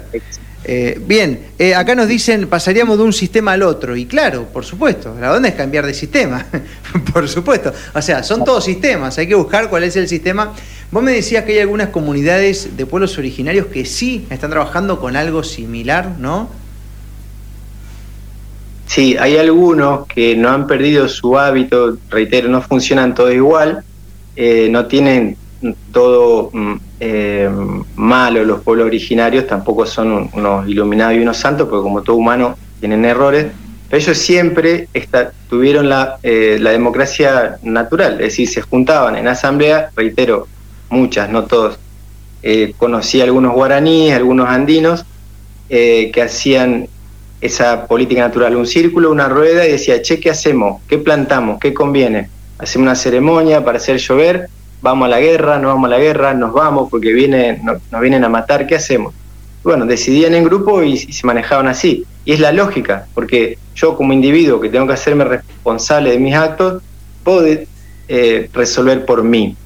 [0.66, 3.96] Eh, bien, eh, acá nos dicen, pasaríamos de un sistema al otro.
[3.96, 6.46] Y claro, por supuesto, la onda es cambiar de sistema,
[7.12, 7.72] por supuesto.
[7.94, 10.54] O sea, son todos sistemas, hay que buscar cuál es el sistema.
[10.90, 15.16] Vos me decías que hay algunas comunidades de pueblos originarios que sí están trabajando con
[15.16, 16.48] algo similar, ¿no?
[18.86, 23.82] Sí, hay algunos que no han perdido su hábito, reitero, no funcionan todo igual,
[24.36, 25.36] eh, no tienen
[25.92, 27.50] todo mm, eh,
[27.96, 32.56] malo los pueblos originarios, tampoco son unos iluminados y unos santos, porque como todo humano
[32.80, 33.46] tienen errores,
[33.90, 34.88] ellos siempre
[35.48, 40.48] tuvieron la, eh, la democracia natural, es decir, se juntaban en asamblea, reitero,
[40.90, 41.78] muchas, no todos.
[42.42, 45.04] Eh, conocí algunos guaraníes, algunos andinos,
[45.66, 46.86] que hacían
[47.40, 50.82] esa política natural, un círculo, una rueda, y decía, che, ¿qué hacemos?
[50.86, 51.58] ¿Qué plantamos?
[51.58, 52.28] ¿Qué conviene?
[52.58, 54.48] Hacemos una ceremonia para hacer llover,
[54.80, 58.24] vamos a la guerra, no vamos a la guerra, nos vamos porque viene, nos vienen
[58.24, 59.14] a matar, ¿qué hacemos?
[59.62, 62.04] Bueno, decidían en grupo y, se manejaban así.
[62.26, 66.34] Y es la lógica, porque yo como individuo que tengo que hacerme responsable de mis
[66.34, 66.82] actos,
[67.22, 67.46] puedo
[68.08, 69.56] eh, resolver por mí.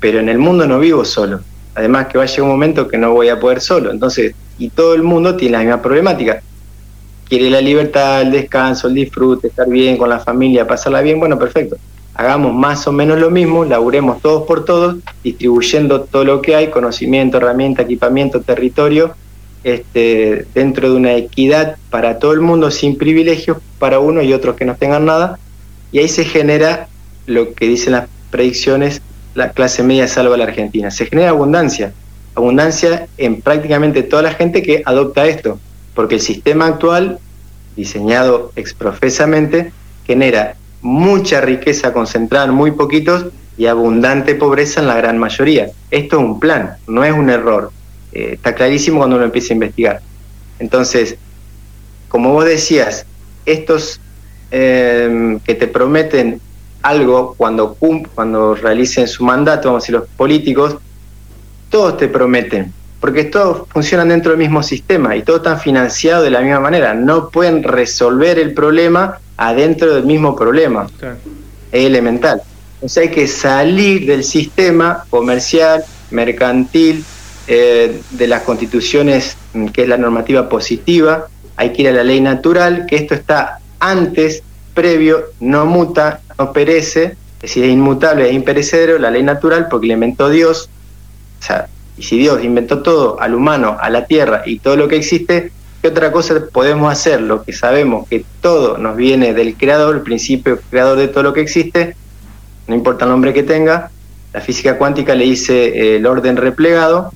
[0.00, 1.40] Pero en el mundo no vivo solo.
[1.74, 3.90] Además que va a llegar un momento que no voy a poder solo.
[3.90, 6.42] Entonces, y todo el mundo tiene la misma problemática.
[7.28, 11.38] Quiere la libertad, el descanso, el disfrute, estar bien con la familia, pasarla bien, bueno,
[11.38, 11.76] perfecto
[12.18, 16.66] hagamos más o menos lo mismo, laburemos todos por todos, distribuyendo todo lo que hay,
[16.68, 19.14] conocimiento, herramienta, equipamiento, territorio,
[19.62, 24.56] este, dentro de una equidad para todo el mundo, sin privilegios para uno y otros
[24.56, 25.38] que no tengan nada,
[25.92, 26.88] y ahí se genera
[27.26, 29.00] lo que dicen las predicciones,
[29.36, 30.90] la clase media salva a la Argentina.
[30.90, 31.92] Se genera abundancia,
[32.34, 35.60] abundancia en prácticamente toda la gente que adopta esto,
[35.94, 37.20] porque el sistema actual,
[37.76, 39.70] diseñado exprofesamente,
[40.04, 45.70] genera mucha riqueza concentrada en muy poquitos y abundante pobreza en la gran mayoría.
[45.90, 47.72] Esto es un plan, no es un error.
[48.12, 50.00] Eh, está clarísimo cuando uno empieza a investigar.
[50.58, 51.16] Entonces,
[52.08, 53.04] como vos decías,
[53.44, 54.00] estos
[54.50, 56.40] em, que te prometen
[56.82, 57.76] algo cuando,
[58.14, 60.76] cuando realicen su mandato, vamos a decir, los políticos,
[61.68, 66.30] todos te prometen, porque todos funcionan dentro del mismo sistema y todos están financiados de
[66.30, 66.94] la misma manera.
[66.94, 70.86] No pueden resolver el problema adentro del mismo problema.
[71.72, 72.42] Es elemental.
[72.74, 77.04] Entonces hay que salir del sistema comercial, mercantil,
[77.46, 82.04] eh, de las constituciones, mm, que es la normativa positiva, hay que ir a la
[82.04, 84.42] ley natural, que esto está antes,
[84.74, 89.86] previo, no muta, no perece, es decir, es inmutable, es imperecedero, la ley natural, porque
[89.86, 90.68] le inventó Dios.
[91.40, 94.86] O sea, y si Dios inventó todo, al humano, a la tierra y todo lo
[94.88, 97.20] que existe, ¿Qué otra cosa podemos hacer?
[97.20, 101.32] Lo que sabemos que todo nos viene del creador, el principio creador de todo lo
[101.32, 101.94] que existe,
[102.66, 103.90] no importa el nombre que tenga,
[104.32, 107.12] la física cuántica le dice eh, el orden replegado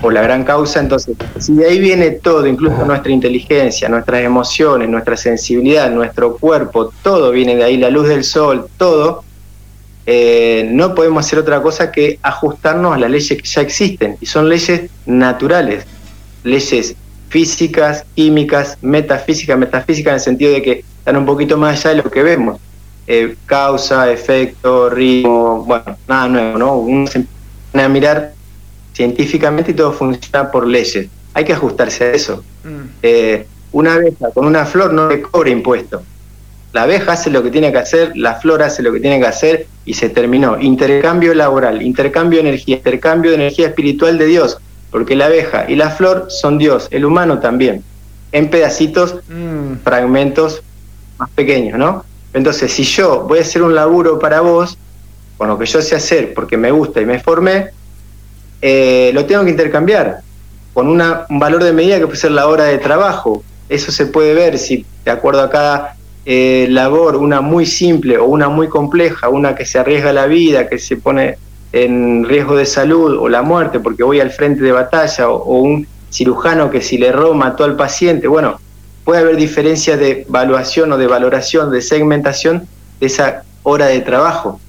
[0.00, 4.88] o la gran causa, entonces si de ahí viene todo, incluso nuestra inteligencia, nuestras emociones,
[4.88, 9.24] nuestra sensibilidad, nuestro cuerpo, todo viene de ahí, la luz del sol, todo,
[10.06, 14.26] eh, no podemos hacer otra cosa que ajustarnos a las leyes que ya existen, y
[14.26, 15.84] son leyes naturales,
[16.44, 16.94] leyes
[17.28, 22.02] físicas, químicas, metafísicas, metafísicas en el sentido de que están un poquito más allá de
[22.02, 22.58] lo que vemos.
[23.06, 26.76] Eh, causa, efecto, ritmo, bueno, nada nuevo, ¿no?
[26.76, 27.24] Uno se
[27.72, 28.32] pone a mirar
[28.92, 31.08] científicamente y todo funciona por leyes.
[31.32, 32.44] Hay que ajustarse a eso.
[32.64, 32.88] Mm.
[33.02, 36.02] Eh, una abeja con una flor no le cobra impuesto.
[36.72, 39.26] La abeja hace lo que tiene que hacer, la flor hace lo que tiene que
[39.26, 40.60] hacer y se terminó.
[40.60, 44.58] Intercambio laboral, intercambio de energía, intercambio de energía espiritual de Dios
[44.90, 47.82] porque la abeja y la flor son Dios, el humano también,
[48.32, 49.82] en pedacitos, mm.
[49.84, 50.62] fragmentos
[51.18, 52.04] más pequeños, ¿no?
[52.32, 54.78] Entonces, si yo voy a hacer un laburo para vos,
[55.36, 57.70] con lo que yo sé hacer, porque me gusta y me formé,
[58.60, 60.18] eh, lo tengo que intercambiar
[60.74, 63.42] con una, un valor de medida que puede ser la hora de trabajo.
[63.68, 68.26] Eso se puede ver si, de acuerdo a cada eh, labor, una muy simple o
[68.26, 71.38] una muy compleja, una que se arriesga la vida, que se pone
[71.72, 75.86] en riesgo de salud o la muerte porque voy al frente de batalla o, un
[76.10, 78.58] cirujano que si le erró mató al paciente, bueno,
[79.04, 82.66] puede haber diferencia de evaluación o de valoración, de segmentación
[83.00, 84.60] de esa hora de trabajo.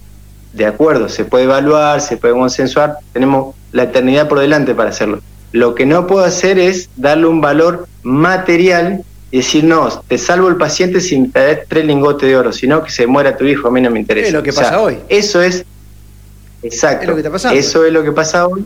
[0.53, 5.21] De acuerdo, se puede evaluar, se puede consensuar, tenemos la eternidad por delante para hacerlo.
[5.51, 10.47] Lo que no puedo hacer es darle un valor material y decir, no, te salvo
[10.47, 13.71] el paciente sin das tres lingotes de oro, sino que se muera tu hijo, a
[13.71, 14.27] mí no me interesa.
[14.27, 14.97] Es lo que pasa hoy.
[15.07, 15.65] Eso es,
[16.63, 17.17] exacto,
[17.51, 18.65] eso es lo que pasa hoy.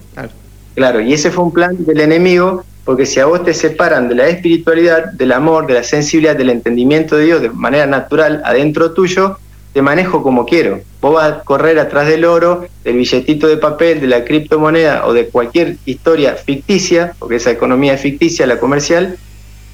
[0.76, 1.02] Claro.
[1.02, 4.28] y ese fue un plan del enemigo, porque si a vos te separan de la
[4.28, 9.38] espiritualidad, del amor, de la sensibilidad, del entendimiento de Dios de manera natural adentro tuyo,
[9.74, 10.82] te manejo como quiero.
[11.02, 15.14] Vos vas a correr atrás del oro, del billetito de papel, de la criptomoneda o
[15.14, 19.18] de cualquier historia ficticia, porque esa economía es ficticia, la comercial,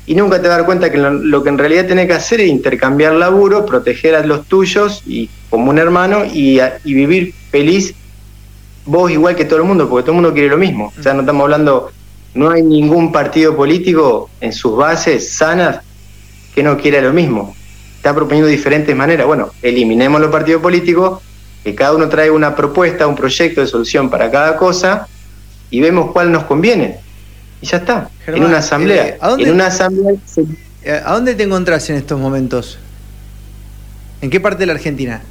[0.10, 2.42] y nunca te vas a dar cuenta que lo, que en realidad tenés que hacer
[2.42, 7.94] es intercambiar laburo, proteger a los tuyos y como un hermano y, vivir feliz
[8.86, 10.94] vos igual que todo el mundo, porque todo el mundo quiere lo mismo.
[10.98, 11.92] O sea, no estamos hablando,
[12.34, 15.80] no hay ningún partido político en sus bases sanas
[16.54, 17.56] que no quiera lo mismo.
[17.96, 19.28] Está proponiendo diferentes maneras.
[19.28, 21.22] Bueno, eliminemos los partidos políticos,
[21.63, 25.08] que cada uno trae una propuesta, un proyecto de solución para cada cosa
[25.70, 27.00] y vemos cuál nos conviene
[27.62, 28.10] y ya está.
[28.26, 29.08] en una asamblea.
[29.08, 30.13] Eh, ¿a dónde, en una asamblea
[30.84, 32.78] eh, ¿A dónde te encontrás en estos momentos?
[34.22, 35.22] ¿En qué parte de la Argentina?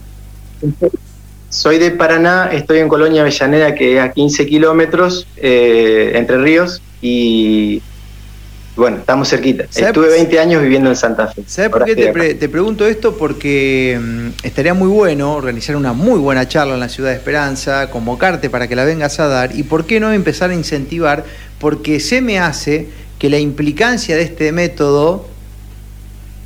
[1.51, 6.83] Soy de Paraná, estoy en Colonia Avellaneda, que es a 15 kilómetros, eh, entre ríos,
[7.01, 7.81] y
[8.77, 9.65] bueno, estamos cerquita.
[9.65, 11.43] Estuve 20 años viviendo en Santa Fe.
[11.47, 13.17] ¿Sabes por qué te, pregunto esto?
[13.17, 17.91] Porque mm, estaría muy bueno organizar una muy buena charla en la Ciudad de Esperanza,
[17.91, 21.25] convocarte para que la vengas a dar y por qué no empezar a incentivar,
[21.59, 25.27] porque se me hace que la implicancia de este método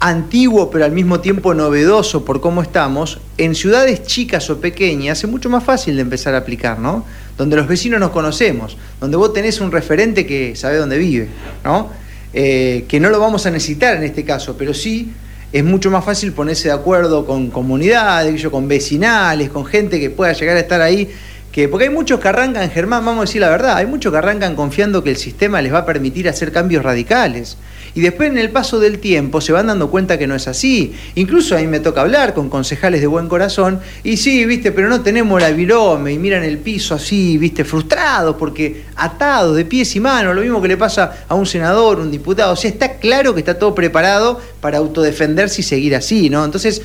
[0.03, 5.31] antiguo pero al mismo tiempo novedoso por cómo estamos, en ciudades chicas o pequeñas es
[5.31, 7.05] mucho más fácil de empezar a aplicar, ¿no?
[7.39, 11.29] Donde los vecinos nos conocemos, donde vos tenés un referente que sabe dónde vive,
[11.65, 11.91] ¿no?
[12.35, 15.13] Eh, que no lo vamos a necesitar en este caso, pero sí
[15.53, 20.33] es mucho más fácil ponerse de acuerdo con comunidades, con vecinales, con gente que pueda
[20.33, 21.11] llegar a estar ahí.
[21.53, 24.19] Que, porque hay muchos que arrancan, Germán, vamos a decir la verdad, hay muchos que
[24.19, 27.59] arrancan confiando que el sistema les va a permitir hacer cambios radicales
[27.95, 30.95] y después en el paso del tiempo se van dando cuenta que no es así.
[31.15, 34.89] Incluso a mí me toca hablar con concejales de buen corazón y sí, viste, pero
[34.89, 39.95] no tenemos la virome y miran el piso así, viste, frustrados porque atados de pies
[39.97, 42.53] y manos, lo mismo que le pasa a un senador, un diputado.
[42.53, 46.45] O sea, está claro que está todo preparado para autodefenderse y seguir así, ¿no?
[46.45, 46.83] Entonces,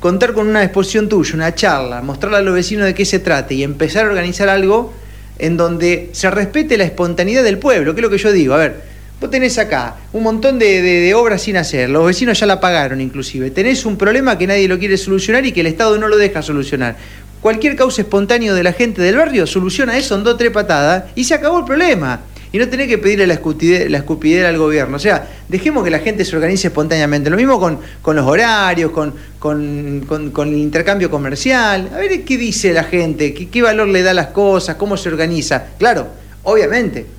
[0.00, 3.52] contar con una exposición tuya, una charla, mostrarle a los vecinos de qué se trata
[3.54, 4.92] y empezar a organizar algo
[5.38, 8.54] en donde se respete la espontaneidad del pueblo, que es lo que yo digo.
[8.54, 8.87] A ver,
[9.20, 13.50] Vos tenés acá un montón de, obras sin hacer, los vecinos ya la pagaron inclusive,
[13.50, 16.40] tenés un problema que nadie lo quiere solucionar y que el Estado no lo deja
[16.40, 16.96] solucionar.
[17.40, 21.24] Cualquier causa espontáneo de la gente del barrio soluciona eso en dos tres patadas y
[21.24, 22.20] se acabó el problema.
[22.52, 24.96] Y no tenés que pedirle la, escupidera, al gobierno.
[24.96, 27.28] O sea, dejemos que la gente se organice espontáneamente.
[27.28, 31.90] Lo mismo con, los horarios, con, con, el intercambio comercial.
[31.94, 34.96] A ver qué dice la gente, qué, qué valor le da a las cosas, cómo
[34.96, 35.62] se organiza.
[35.78, 36.08] Claro,
[36.44, 37.17] obviamente,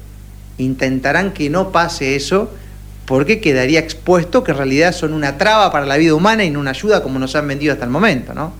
[0.59, 2.51] intentarán que no pase eso
[3.05, 6.59] porque quedaría expuesto que en realidad son una traba para la vida humana y no
[6.59, 8.53] una ayuda como nos han vendido hasta el momento, ¿no?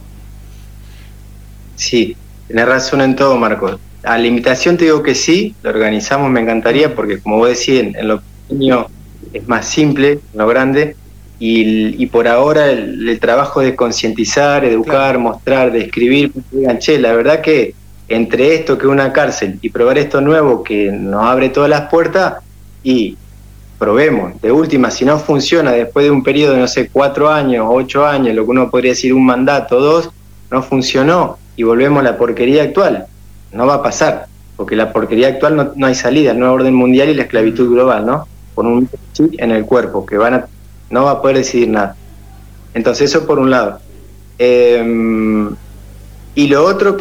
[1.76, 3.80] Sí, tenés razón en todo, Marcos.
[4.04, 7.94] A la invitación te digo que sí, lo organizamos, me encantaría, porque como vos decís,
[7.96, 8.88] en, lo pequeño
[9.34, 10.96] es más simple, en lo grande,
[11.42, 17.76] y, por ahora el, trabajo de concientizar, educar, mostrar, describir, digan, che, la verdad que
[18.10, 22.44] entre esto que una cárcel y probar esto nuevo que nos abre todas las puertas
[22.84, 23.16] y
[23.78, 24.42] probemos.
[24.42, 28.06] De última, si no funciona después de un periodo de, no sé, cuatro años, ocho
[28.06, 30.10] años, lo que uno podría decir un mandato, dos,
[30.50, 33.06] no funcionó y volvemos a la porquería actual.
[33.52, 34.26] No va a pasar,
[34.58, 38.06] porque la porquería actual no, hay salida, el nuevo orden mundial y la esclavitud global,
[38.06, 38.28] ¿no?
[38.56, 40.48] Con un chip en el cuerpo, que van a,
[40.90, 41.96] no va a poder decidir nada.
[42.74, 43.80] Entonces, eso por un lado.
[44.38, 45.56] Em,
[46.36, 46.98] y lo otro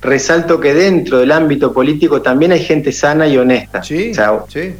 [0.00, 3.82] resalto que dentro del ámbito político también hay gente sana y honesta.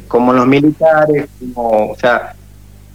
[0.07, 2.33] Como los militares, como, o sea,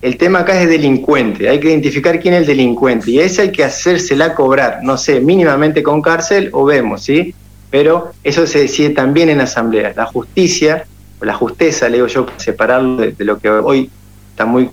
[0.01, 3.53] el tema acá es delincuente, hay que identificar quién es el delincuente y ese hay
[3.53, 7.35] que hacérsela cobrar, no sé, mínimamente con cárcel o vemos, ¿sí?
[7.71, 9.93] Pero eso se decide también en asamblea.
[9.97, 10.87] La justicia,
[11.21, 13.91] o la justeza, le digo yo, separarlo de, de lo que hoy
[14.31, 14.71] está muy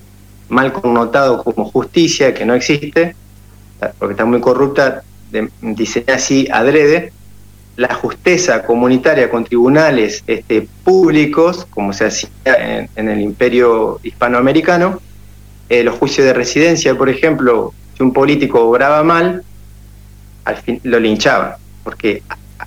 [0.50, 3.16] mal connotado como justicia, que no existe,
[3.98, 5.02] porque está muy corrupta,
[5.62, 7.14] dice así adrede,
[7.82, 12.30] la justeza comunitaria con tribunales este, públicos, como se hacía
[12.96, 15.02] en, el imperio hispanoamericano,
[15.67, 19.44] eh, los juicios de residencia, por ejemplo, si un político obraba mal,
[20.46, 22.22] al fin lo linchaban, porque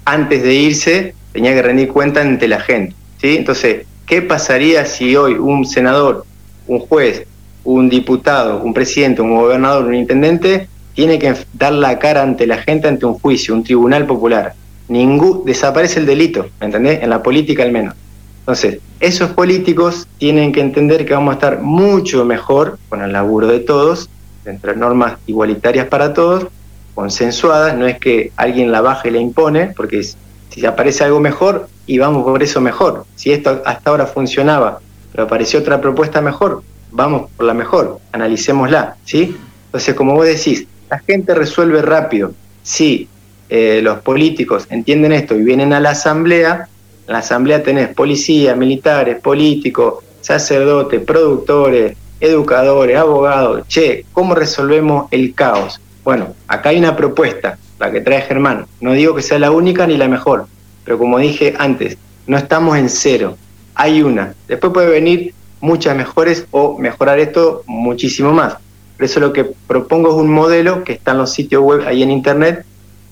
[0.04, 2.96] antes de irse tenía que rendir cuenta ante la gente.
[3.20, 3.36] ¿sí?
[3.36, 6.26] Entonces, ¿qué pasaría si hoy un senador,
[6.66, 7.24] un juez,
[7.62, 12.58] un diputado, un presidente, un gobernador, un intendente, tiene que dar la cara ante la
[12.58, 14.54] gente ante un juicio, un tribunal popular?
[14.88, 17.02] Ningún, desaparece el delito, ¿me entendés?
[17.02, 17.94] En la política al menos.
[18.40, 23.46] Entonces, esos políticos tienen que entender que vamos a estar mucho mejor con el laburo
[23.46, 24.10] de todos,
[24.44, 26.48] entre normas igualitarias para todos,
[26.94, 31.68] consensuadas, no es que alguien la baje y la impone, porque si aparece algo mejor,
[31.86, 33.04] y vamos por eso mejor.
[33.14, 34.80] Si esto hasta ahora funcionaba,
[35.12, 39.36] pero apareció otra propuesta mejor, vamos por la mejor, analicémosla, ¿sí?
[39.66, 42.32] Entonces, como vos decís, la gente resuelve rápido.
[42.62, 43.08] Si
[43.48, 46.68] eh, los políticos entienden esto y vienen a la asamblea,
[47.06, 53.68] en la asamblea tenés policía, militares, políticos, sacerdotes, productores, educadores, abogados.
[53.68, 55.80] Che, ¿cómo resolvemos el caos?
[56.02, 58.66] Bueno, acá hay una propuesta, la que trae Germán.
[58.80, 60.46] No digo que sea la única ni la mejor,
[60.84, 63.36] pero como dije antes, no estamos en cero.
[63.74, 64.34] Hay una.
[64.48, 68.56] Después puede venir muchas mejores o mejorar esto muchísimo más.
[68.96, 72.02] Por eso lo que propongo es un modelo que está en los sitios web ahí
[72.02, 72.64] en internet.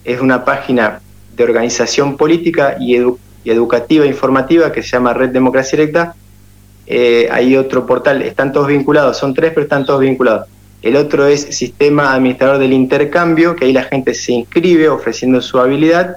[0.04, 1.00] Es una página
[1.36, 6.14] de organización política y educativa y educativa informativa que se llama Red Democracia Directa.
[6.86, 10.48] Eh, hay otro portal, están todos vinculados, son tres, pero están todos vinculados.
[10.82, 15.58] El otro es Sistema Administrador del Intercambio, que ahí la gente se inscribe ofreciendo su
[15.58, 16.16] habilidad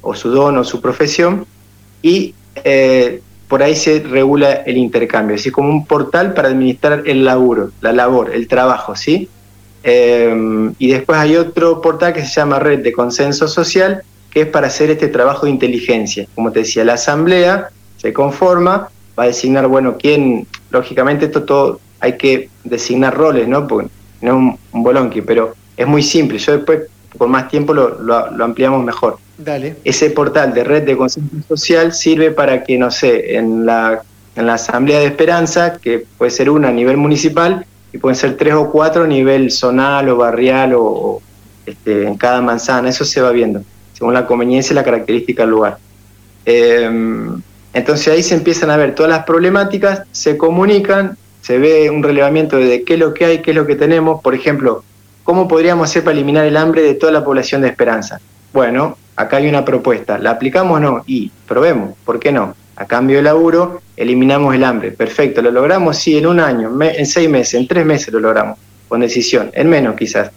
[0.00, 1.46] o su don o su profesión
[2.00, 2.34] y
[2.64, 7.70] eh, por ahí se regula el intercambio, así como un portal para administrar el laburo,
[7.80, 9.28] la labor, el trabajo, ¿sí?
[9.88, 14.48] Eh, y después hay otro portal que se llama Red de Consenso Social, que es
[14.48, 16.26] para hacer este trabajo de inteligencia.
[16.34, 21.80] Como te decía, la asamblea se conforma, va a designar, bueno, quién, lógicamente esto todo
[22.00, 23.68] hay que designar roles, ¿no?
[23.68, 23.88] Porque
[24.22, 26.38] no es un, un bolonqui, pero es muy simple.
[26.38, 26.80] Yo después,
[27.16, 29.18] por más tiempo, lo, lo, ampliamos mejor.
[29.38, 29.76] Dale.
[29.84, 34.02] Ese portal de red de consenso social sirve para que, no sé, en la,
[34.34, 37.64] en la Asamblea de Esperanza, que puede ser una a nivel municipal,
[37.96, 41.22] y pueden ser tres o cuatro a nivel zonal o barrial o,
[41.64, 43.62] este, en cada manzana, eso se va viendo
[43.94, 45.78] según la conveniencia y la característica del lugar.
[46.44, 47.40] Em,
[47.72, 52.58] entonces ahí se empiezan a ver todas las problemáticas, se comunican, se ve un relevamiento
[52.58, 54.20] de qué es lo que hay, qué es lo que tenemos.
[54.20, 54.84] Por ejemplo,
[55.24, 58.20] ¿cómo podríamos hacer para eliminar el hambre de toda la población de Esperanza?
[58.52, 60.18] Bueno, acá hay una propuesta.
[60.18, 61.02] ¿La aplicamos o no?
[61.06, 62.54] Y probemos, ¿por qué no?
[62.76, 64.92] A cambio de laburo, eliminamos el hambre.
[64.92, 65.96] Perfecto, ¿lo logramos?
[65.96, 68.58] Sí, en un año, en seis meses, en tres meses lo logramos,
[68.88, 70.30] con decisión, en menos quizás.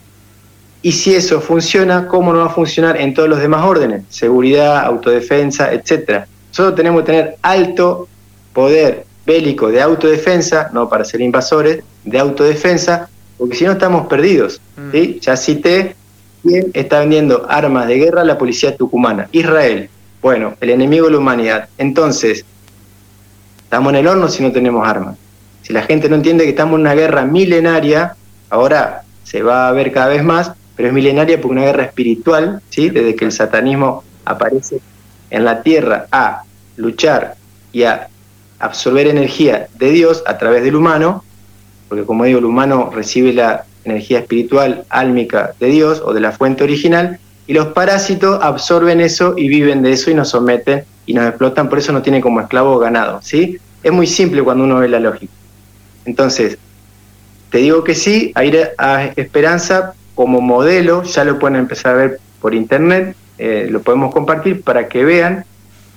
[0.82, 4.04] Y si eso funciona, ¿cómo no va a funcionar en todos los demás órdenes?
[4.08, 6.26] Seguridad, autodefensa, etcétera.
[6.48, 8.08] Nosotros tenemos que tener alto
[8.54, 14.60] poder bélico de autodefensa, no para ser invasores, de autodefensa, porque si no estamos perdidos.
[14.76, 14.92] Mm.
[14.92, 15.18] ¿sí?
[15.20, 15.94] Ya cité
[16.42, 19.28] quién está vendiendo armas de guerra a la policía tucumana.
[19.32, 19.90] Israel.
[20.22, 21.68] Bueno, el enemigo de la humanidad.
[21.78, 22.44] Entonces,
[23.64, 25.16] estamos en el horno si no tenemos armas.
[25.62, 28.16] Si la gente no entiende que estamos en una guerra milenaria,
[28.50, 32.60] ahora se va a ver cada vez más, pero es milenaria porque una guerra espiritual,
[32.68, 32.90] ¿sí?
[32.90, 34.80] desde que el satanismo aparece
[35.30, 36.42] en la tierra a
[36.76, 37.36] luchar
[37.72, 38.08] y a
[38.58, 41.24] absorber energía de Dios a través del humano,
[41.88, 46.32] porque como digo, el humano recibe la energía espiritual álmica de Dios o de la
[46.32, 47.18] fuente original,
[47.50, 51.68] y los parásitos absorben eso y viven de eso y nos someten y nos explotan,
[51.68, 53.58] por eso no tienen como esclavo ganado, ¿sí?
[53.82, 55.32] Es muy simple cuando uno ve la lógica.
[56.04, 56.58] Entonces,
[57.50, 61.96] te digo que sí, a ir a Esperanza como modelo, ya lo pueden empezar a
[61.96, 65.44] ver por internet, eh, lo podemos compartir para que vean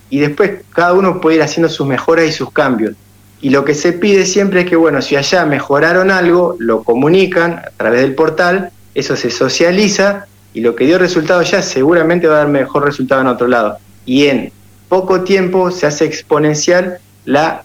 [0.10, 2.96] y después cada uno puede ir haciendo sus mejoras y sus cambios.
[3.42, 7.60] Y lo que se pide siempre es que, bueno, si allá mejoraron algo, lo comunican
[7.60, 12.36] a través del portal, eso se socializa y lo que dio resultado ya seguramente va
[12.36, 13.78] a dar mejor resultado en otro lado.
[14.06, 14.52] Y en
[14.88, 17.64] poco tiempo se hace exponencial la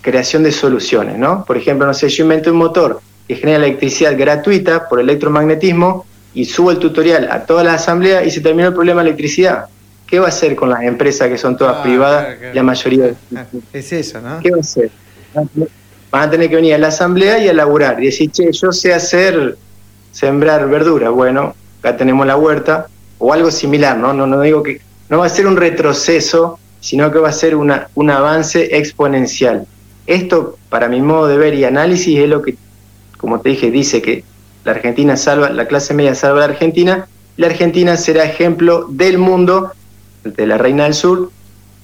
[0.00, 1.44] creación de soluciones, ¿no?
[1.44, 6.46] Por ejemplo, no sé, yo invento un motor que genera electricidad gratuita por electromagnetismo y
[6.46, 9.66] subo el tutorial a toda la asamblea y se terminó el problema de electricidad.
[10.06, 13.14] ¿Qué va a hacer con las empresas que son todas ah, privadas, la mayoría?
[13.36, 14.40] Ah, es eso, ¿no?
[14.40, 14.90] ¿Qué va a hacer?
[16.10, 18.72] Van a tener que venir a la asamblea y a laburar y decir, che, yo
[18.72, 19.58] sé hacer,
[20.10, 21.10] sembrar verdura.
[21.10, 22.86] Bueno, acá tenemos la huerta
[23.18, 24.12] o algo similar, ¿no?
[24.12, 27.56] No, no digo que no va a ser un retroceso, sino que va a ser
[27.56, 29.66] una, un avance exponencial.
[30.06, 32.56] Esto, para mi modo de ver y análisis, es lo que
[33.18, 34.24] como te dije, dice que
[34.64, 39.18] la Argentina salva, la clase media salva a la Argentina, la Argentina será ejemplo del
[39.18, 39.72] mundo,
[40.24, 41.30] de la Reina del Sur,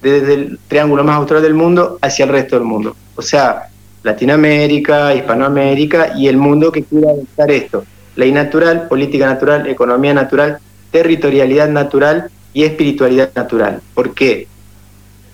[0.01, 2.97] desde el triángulo más austral del mundo hacia el resto del mundo.
[3.17, 3.69] O sea,
[4.03, 7.85] Latinoamérica, Hispanoamérica y el mundo que quiera adoptar esto.
[8.17, 10.59] Ley natural, política natural, economía natural,
[10.91, 13.81] territorialidad natural y espiritualidad natural.
[13.95, 14.47] ¿Por qué?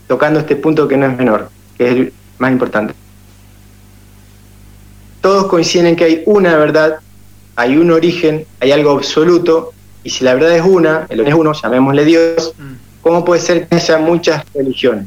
[0.08, 2.94] Tocando este punto que no es menor, que es el más importante
[5.20, 6.98] todos coinciden en que hay una verdad,
[7.56, 9.72] hay un origen, hay algo absoluto,
[10.02, 12.72] y si la verdad es una, el origen es uno, llamémosle Dios, mm.
[13.02, 15.06] ¿cómo puede ser que haya muchas religiones?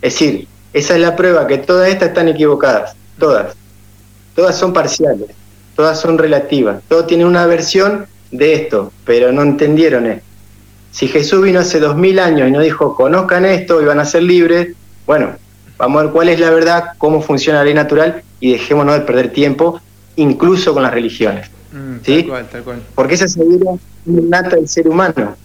[0.00, 3.54] Es decir, Esa es la prueba que todas estas están equivocadas, todas.
[4.34, 5.30] Todas son parciales,
[5.74, 10.24] todas son relativas, todo tiene una versión de esto, pero no entendieron esto.
[10.90, 14.04] Si Jesús vino hace dos mil años y nos dijo, conozcan esto y van a
[14.04, 14.74] ser libres,
[15.06, 15.32] bueno,
[15.76, 19.00] vamos a ver cuál es la verdad, cómo funciona la ley natural y dejémonos de
[19.00, 19.80] perder tiempo,
[20.16, 21.50] incluso con las religiones.
[21.72, 22.22] Mm, ¿sí?
[22.22, 22.82] Tal cual, tal cual.
[22.94, 25.36] Porque esa es la nata del ser humano.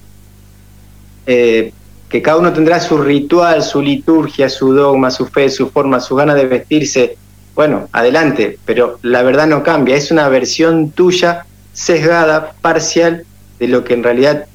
[1.25, 1.73] Eh,
[2.09, 6.15] que cada uno tendrá su ritual, su liturgia, su dogma, su fe, su forma, su
[6.15, 7.17] gana de vestirse.
[7.59, 13.25] Bueno, adelante, pero la verdad no cambia, es una versión tuya sesgada, parcial,
[13.59, 14.45] de lo que en realidad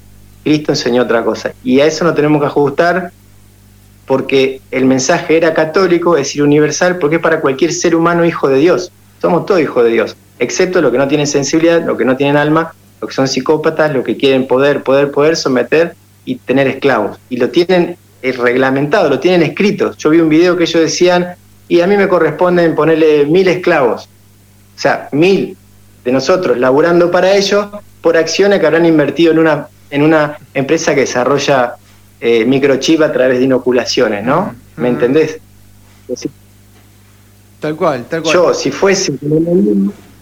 [0.43, 1.53] Cristo enseñó otra cosa.
[1.63, 3.11] Y a eso no tenemos que ajustar
[4.07, 8.49] porque el mensaje era católico, es decir, universal, porque es para cualquier ser humano hijo
[8.49, 8.91] de Dios.
[9.21, 12.37] Somos todos hijos de Dios, excepto los que no tienen sensibilidad, los que no tienen
[12.37, 15.93] alma, los que son psicópatas, los que quieren poder, poder, poder someter
[16.25, 17.19] y tener esclavos.
[17.29, 19.95] Y lo tienen eh, reglamentado, lo tienen escrito.
[19.95, 21.35] Yo vi un video que ellos decían,
[21.67, 24.09] y a mí me corresponden ponerle mil esclavos.
[24.75, 25.57] O sea, mil
[26.03, 27.67] de nosotros laburando para ellos
[28.01, 31.75] por acciones que habrán invertido en una, en una empresa que desarrolla
[32.21, 34.53] eh, microchip a través de inoculaciones, ¿no?
[34.77, 35.39] ¿Me entendés?
[37.59, 38.33] Tal cual, tal cual.
[38.33, 39.13] Yo, si fuese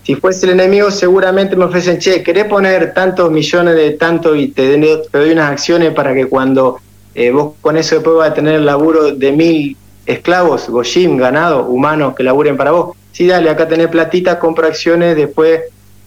[0.04, 4.50] si fuese el enemigo, seguramente me ofrecen, che, ¿querés poner tantos millones de tanto y
[4.50, 6.82] te, doy unas acciones para que cuando
[7.16, 11.66] eh, vos con eso después vas a tener el laburo de mil esclavos, goshim, ganado,
[11.66, 12.98] humanos que laburen para vos?
[13.12, 15.62] Sí, dale, acá tenés platita, compro acciones, después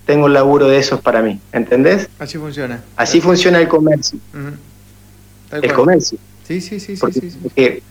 [0.07, 1.41] tengo el laburo de esos para mí.
[1.53, 2.09] ¿Entendés?
[2.19, 2.83] Así funciona.
[2.97, 4.19] Así funciona el comercio.
[5.51, 6.19] El comercio.
[6.47, 7.83] Sí, sí, sí, sí, sí, eh,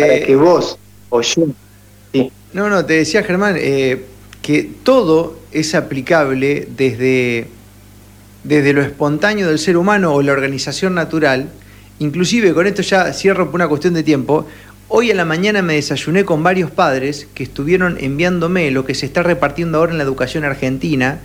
[0.00, 0.78] para que vos
[1.08, 1.46] o yo.
[2.12, 2.30] Sí.
[2.52, 4.04] No, no, te decía Germán, eh,
[4.42, 7.48] que todo es aplicable desde,
[8.44, 11.48] desde lo espontáneo del ser humano o la organización natural,
[11.98, 14.46] inclusive con esto ya cierro por una cuestión de tiempo,
[14.90, 19.06] hoy en la mañana me desayuné con varios padres que estuvieron enviándome lo que se
[19.06, 21.20] está repartiendo ahora en la educación argentina,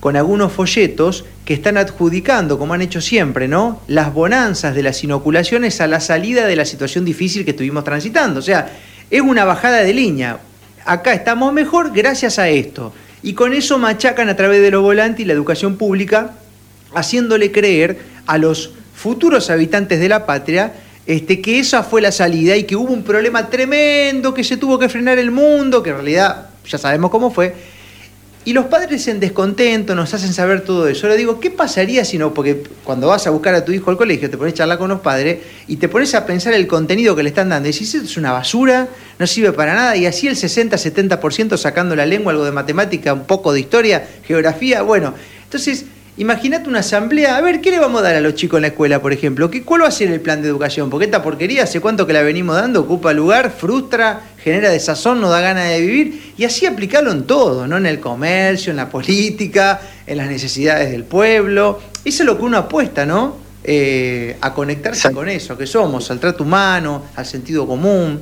[0.00, 3.80] con algunos folletos que están adjudicando, como han hecho siempre, ¿no?
[3.86, 8.40] Las bonanzas de las inoculaciones a la salida de la situación difícil que estuvimos transitando.
[8.40, 8.72] O sea,
[9.08, 10.40] es una bajada de línea
[10.84, 12.92] acá estamos mejor gracias a esto.
[13.22, 16.32] Y con eso machacan a través de los volantes y la educación pública,
[16.94, 20.72] haciéndole creer a los futuros habitantes de la patria
[21.06, 24.78] este, que esa fue la salida y que hubo un problema tremendo, que se tuvo
[24.78, 27.54] que frenar el mundo, que en realidad ya sabemos cómo fue,
[28.44, 31.06] y los padres en descontento nos hacen saber todo eso.
[31.06, 32.34] Ahora digo, ¿qué pasaría si no?
[32.34, 34.88] Porque cuando vas a buscar a tu hijo al colegio, te pones a charlar con
[34.88, 35.38] los padres
[35.68, 37.68] y te pones a pensar el contenido que le están dando.
[37.68, 38.88] Y decís, es una basura,
[39.20, 39.96] no sirve para nada.
[39.96, 44.82] Y así el 60-70% sacando la lengua, algo de matemática, un poco de historia, geografía.
[44.82, 45.84] Bueno, entonces
[46.18, 48.68] Imagínate una asamblea, a ver, ¿qué le vamos a dar a los chicos en la
[48.68, 49.50] escuela, por ejemplo?
[49.50, 50.90] ¿Qué, ¿Cuál va a ser el plan de educación?
[50.90, 55.30] Porque esta porquería, hace cuánto que la venimos dando, ocupa lugar, frustra, genera desazón, no
[55.30, 57.78] da ganas de vivir, y así aplicarlo en todo, ¿no?
[57.78, 61.80] En el comercio, en la política, en las necesidades del pueblo.
[62.04, 63.36] Eso es lo que uno apuesta, ¿no?
[63.64, 68.20] Eh, a conectarse con eso, que somos, al trato humano, al sentido común.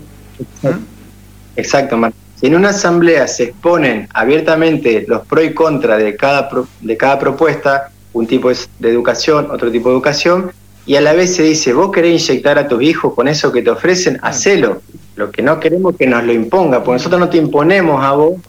[1.57, 1.99] Exacto.
[2.41, 6.49] Si en una asamblea se exponen abiertamente los pros y contras de cada,
[6.81, 10.51] de cada propuesta, un tipo es de educación, otro tipo de educación,
[10.87, 13.61] y a la vez se dice, vos querés inyectar a tus hijos con eso que
[13.61, 14.81] te ofrecen, hacelo.
[15.17, 18.13] Lo que no queremos es que nos lo imponga, porque nosotros no te imponemos a
[18.13, 18.41] vos,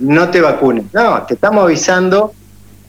[0.00, 0.86] no te vacunes.
[0.92, 2.32] No, te estamos avisando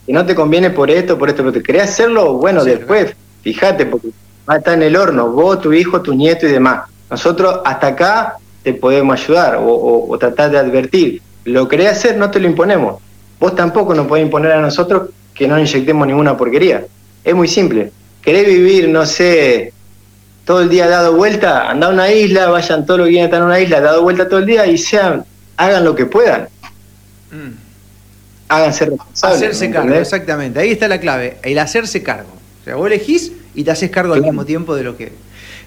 [0.08, 3.14] que no te conviene por esto, por esto, pero te querés hacerlo, bueno, después,
[3.44, 4.10] fíjate, porque
[4.50, 6.90] va a estar en el horno, vos, tu hijo, tu nieto y demás.
[7.12, 11.22] Nosotros hasta acá te podemos ayudar o, tratar de advertir.
[11.46, 13.02] Lo querés hacer, no te lo imponemos.
[13.40, 16.86] Vos tampoco nos podés imponer a nosotros que no inyectemos ninguna porquería.
[17.24, 17.92] Es muy simple.
[18.22, 19.74] ¿Querés vivir, no sé,
[20.46, 21.70] todo el día dado vuelta?
[21.70, 24.40] Anda a una isla, vayan todos los que están en una isla, dado vuelta todo
[24.40, 25.26] el día y sean,
[25.58, 26.48] hagan lo que puedan.
[27.32, 27.54] Mm.
[28.50, 29.38] Háganse responsables.
[29.38, 30.60] Hacerse cargo, exactamente.
[30.60, 32.30] Ahí está la clave, el hacerse cargo.
[32.62, 35.14] O sea, vos elegís y te haces cargo al mismo tiempo de lo que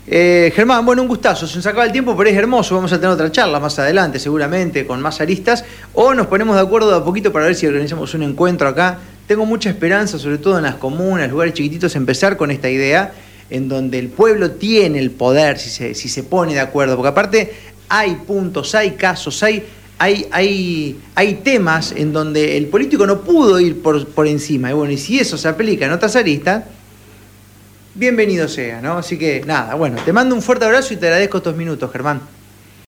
[0.06, 1.46] eh, Germán, bueno, un gustazo.
[1.46, 2.74] Se nos acaba el tiempo, pero es hermoso.
[2.74, 5.64] Vamos a tener otra charla más adelante, seguramente, con más aristas.
[5.94, 8.98] O nos ponemos de acuerdo de a poquito para ver si organizamos un encuentro acá.
[9.26, 13.12] Tengo mucha esperanza, sobre todo en las comunas, lugares chiquititos, empezar con esta idea
[13.48, 16.96] en donde el pueblo tiene el poder, si se, si se pone de acuerdo.
[16.96, 17.54] Porque aparte
[17.88, 19.64] hay puntos, hay casos, hay,
[19.98, 24.70] hay, hay, hay temas en donde el político no pudo ir por, por encima.
[24.70, 26.64] Y bueno, y si eso se aplica en otras aristas
[27.94, 28.98] bienvenido sea, ¿no?
[28.98, 32.20] Así que nada, bueno, te mando un fuerte abrazo y te agradezco estos minutos, Germán.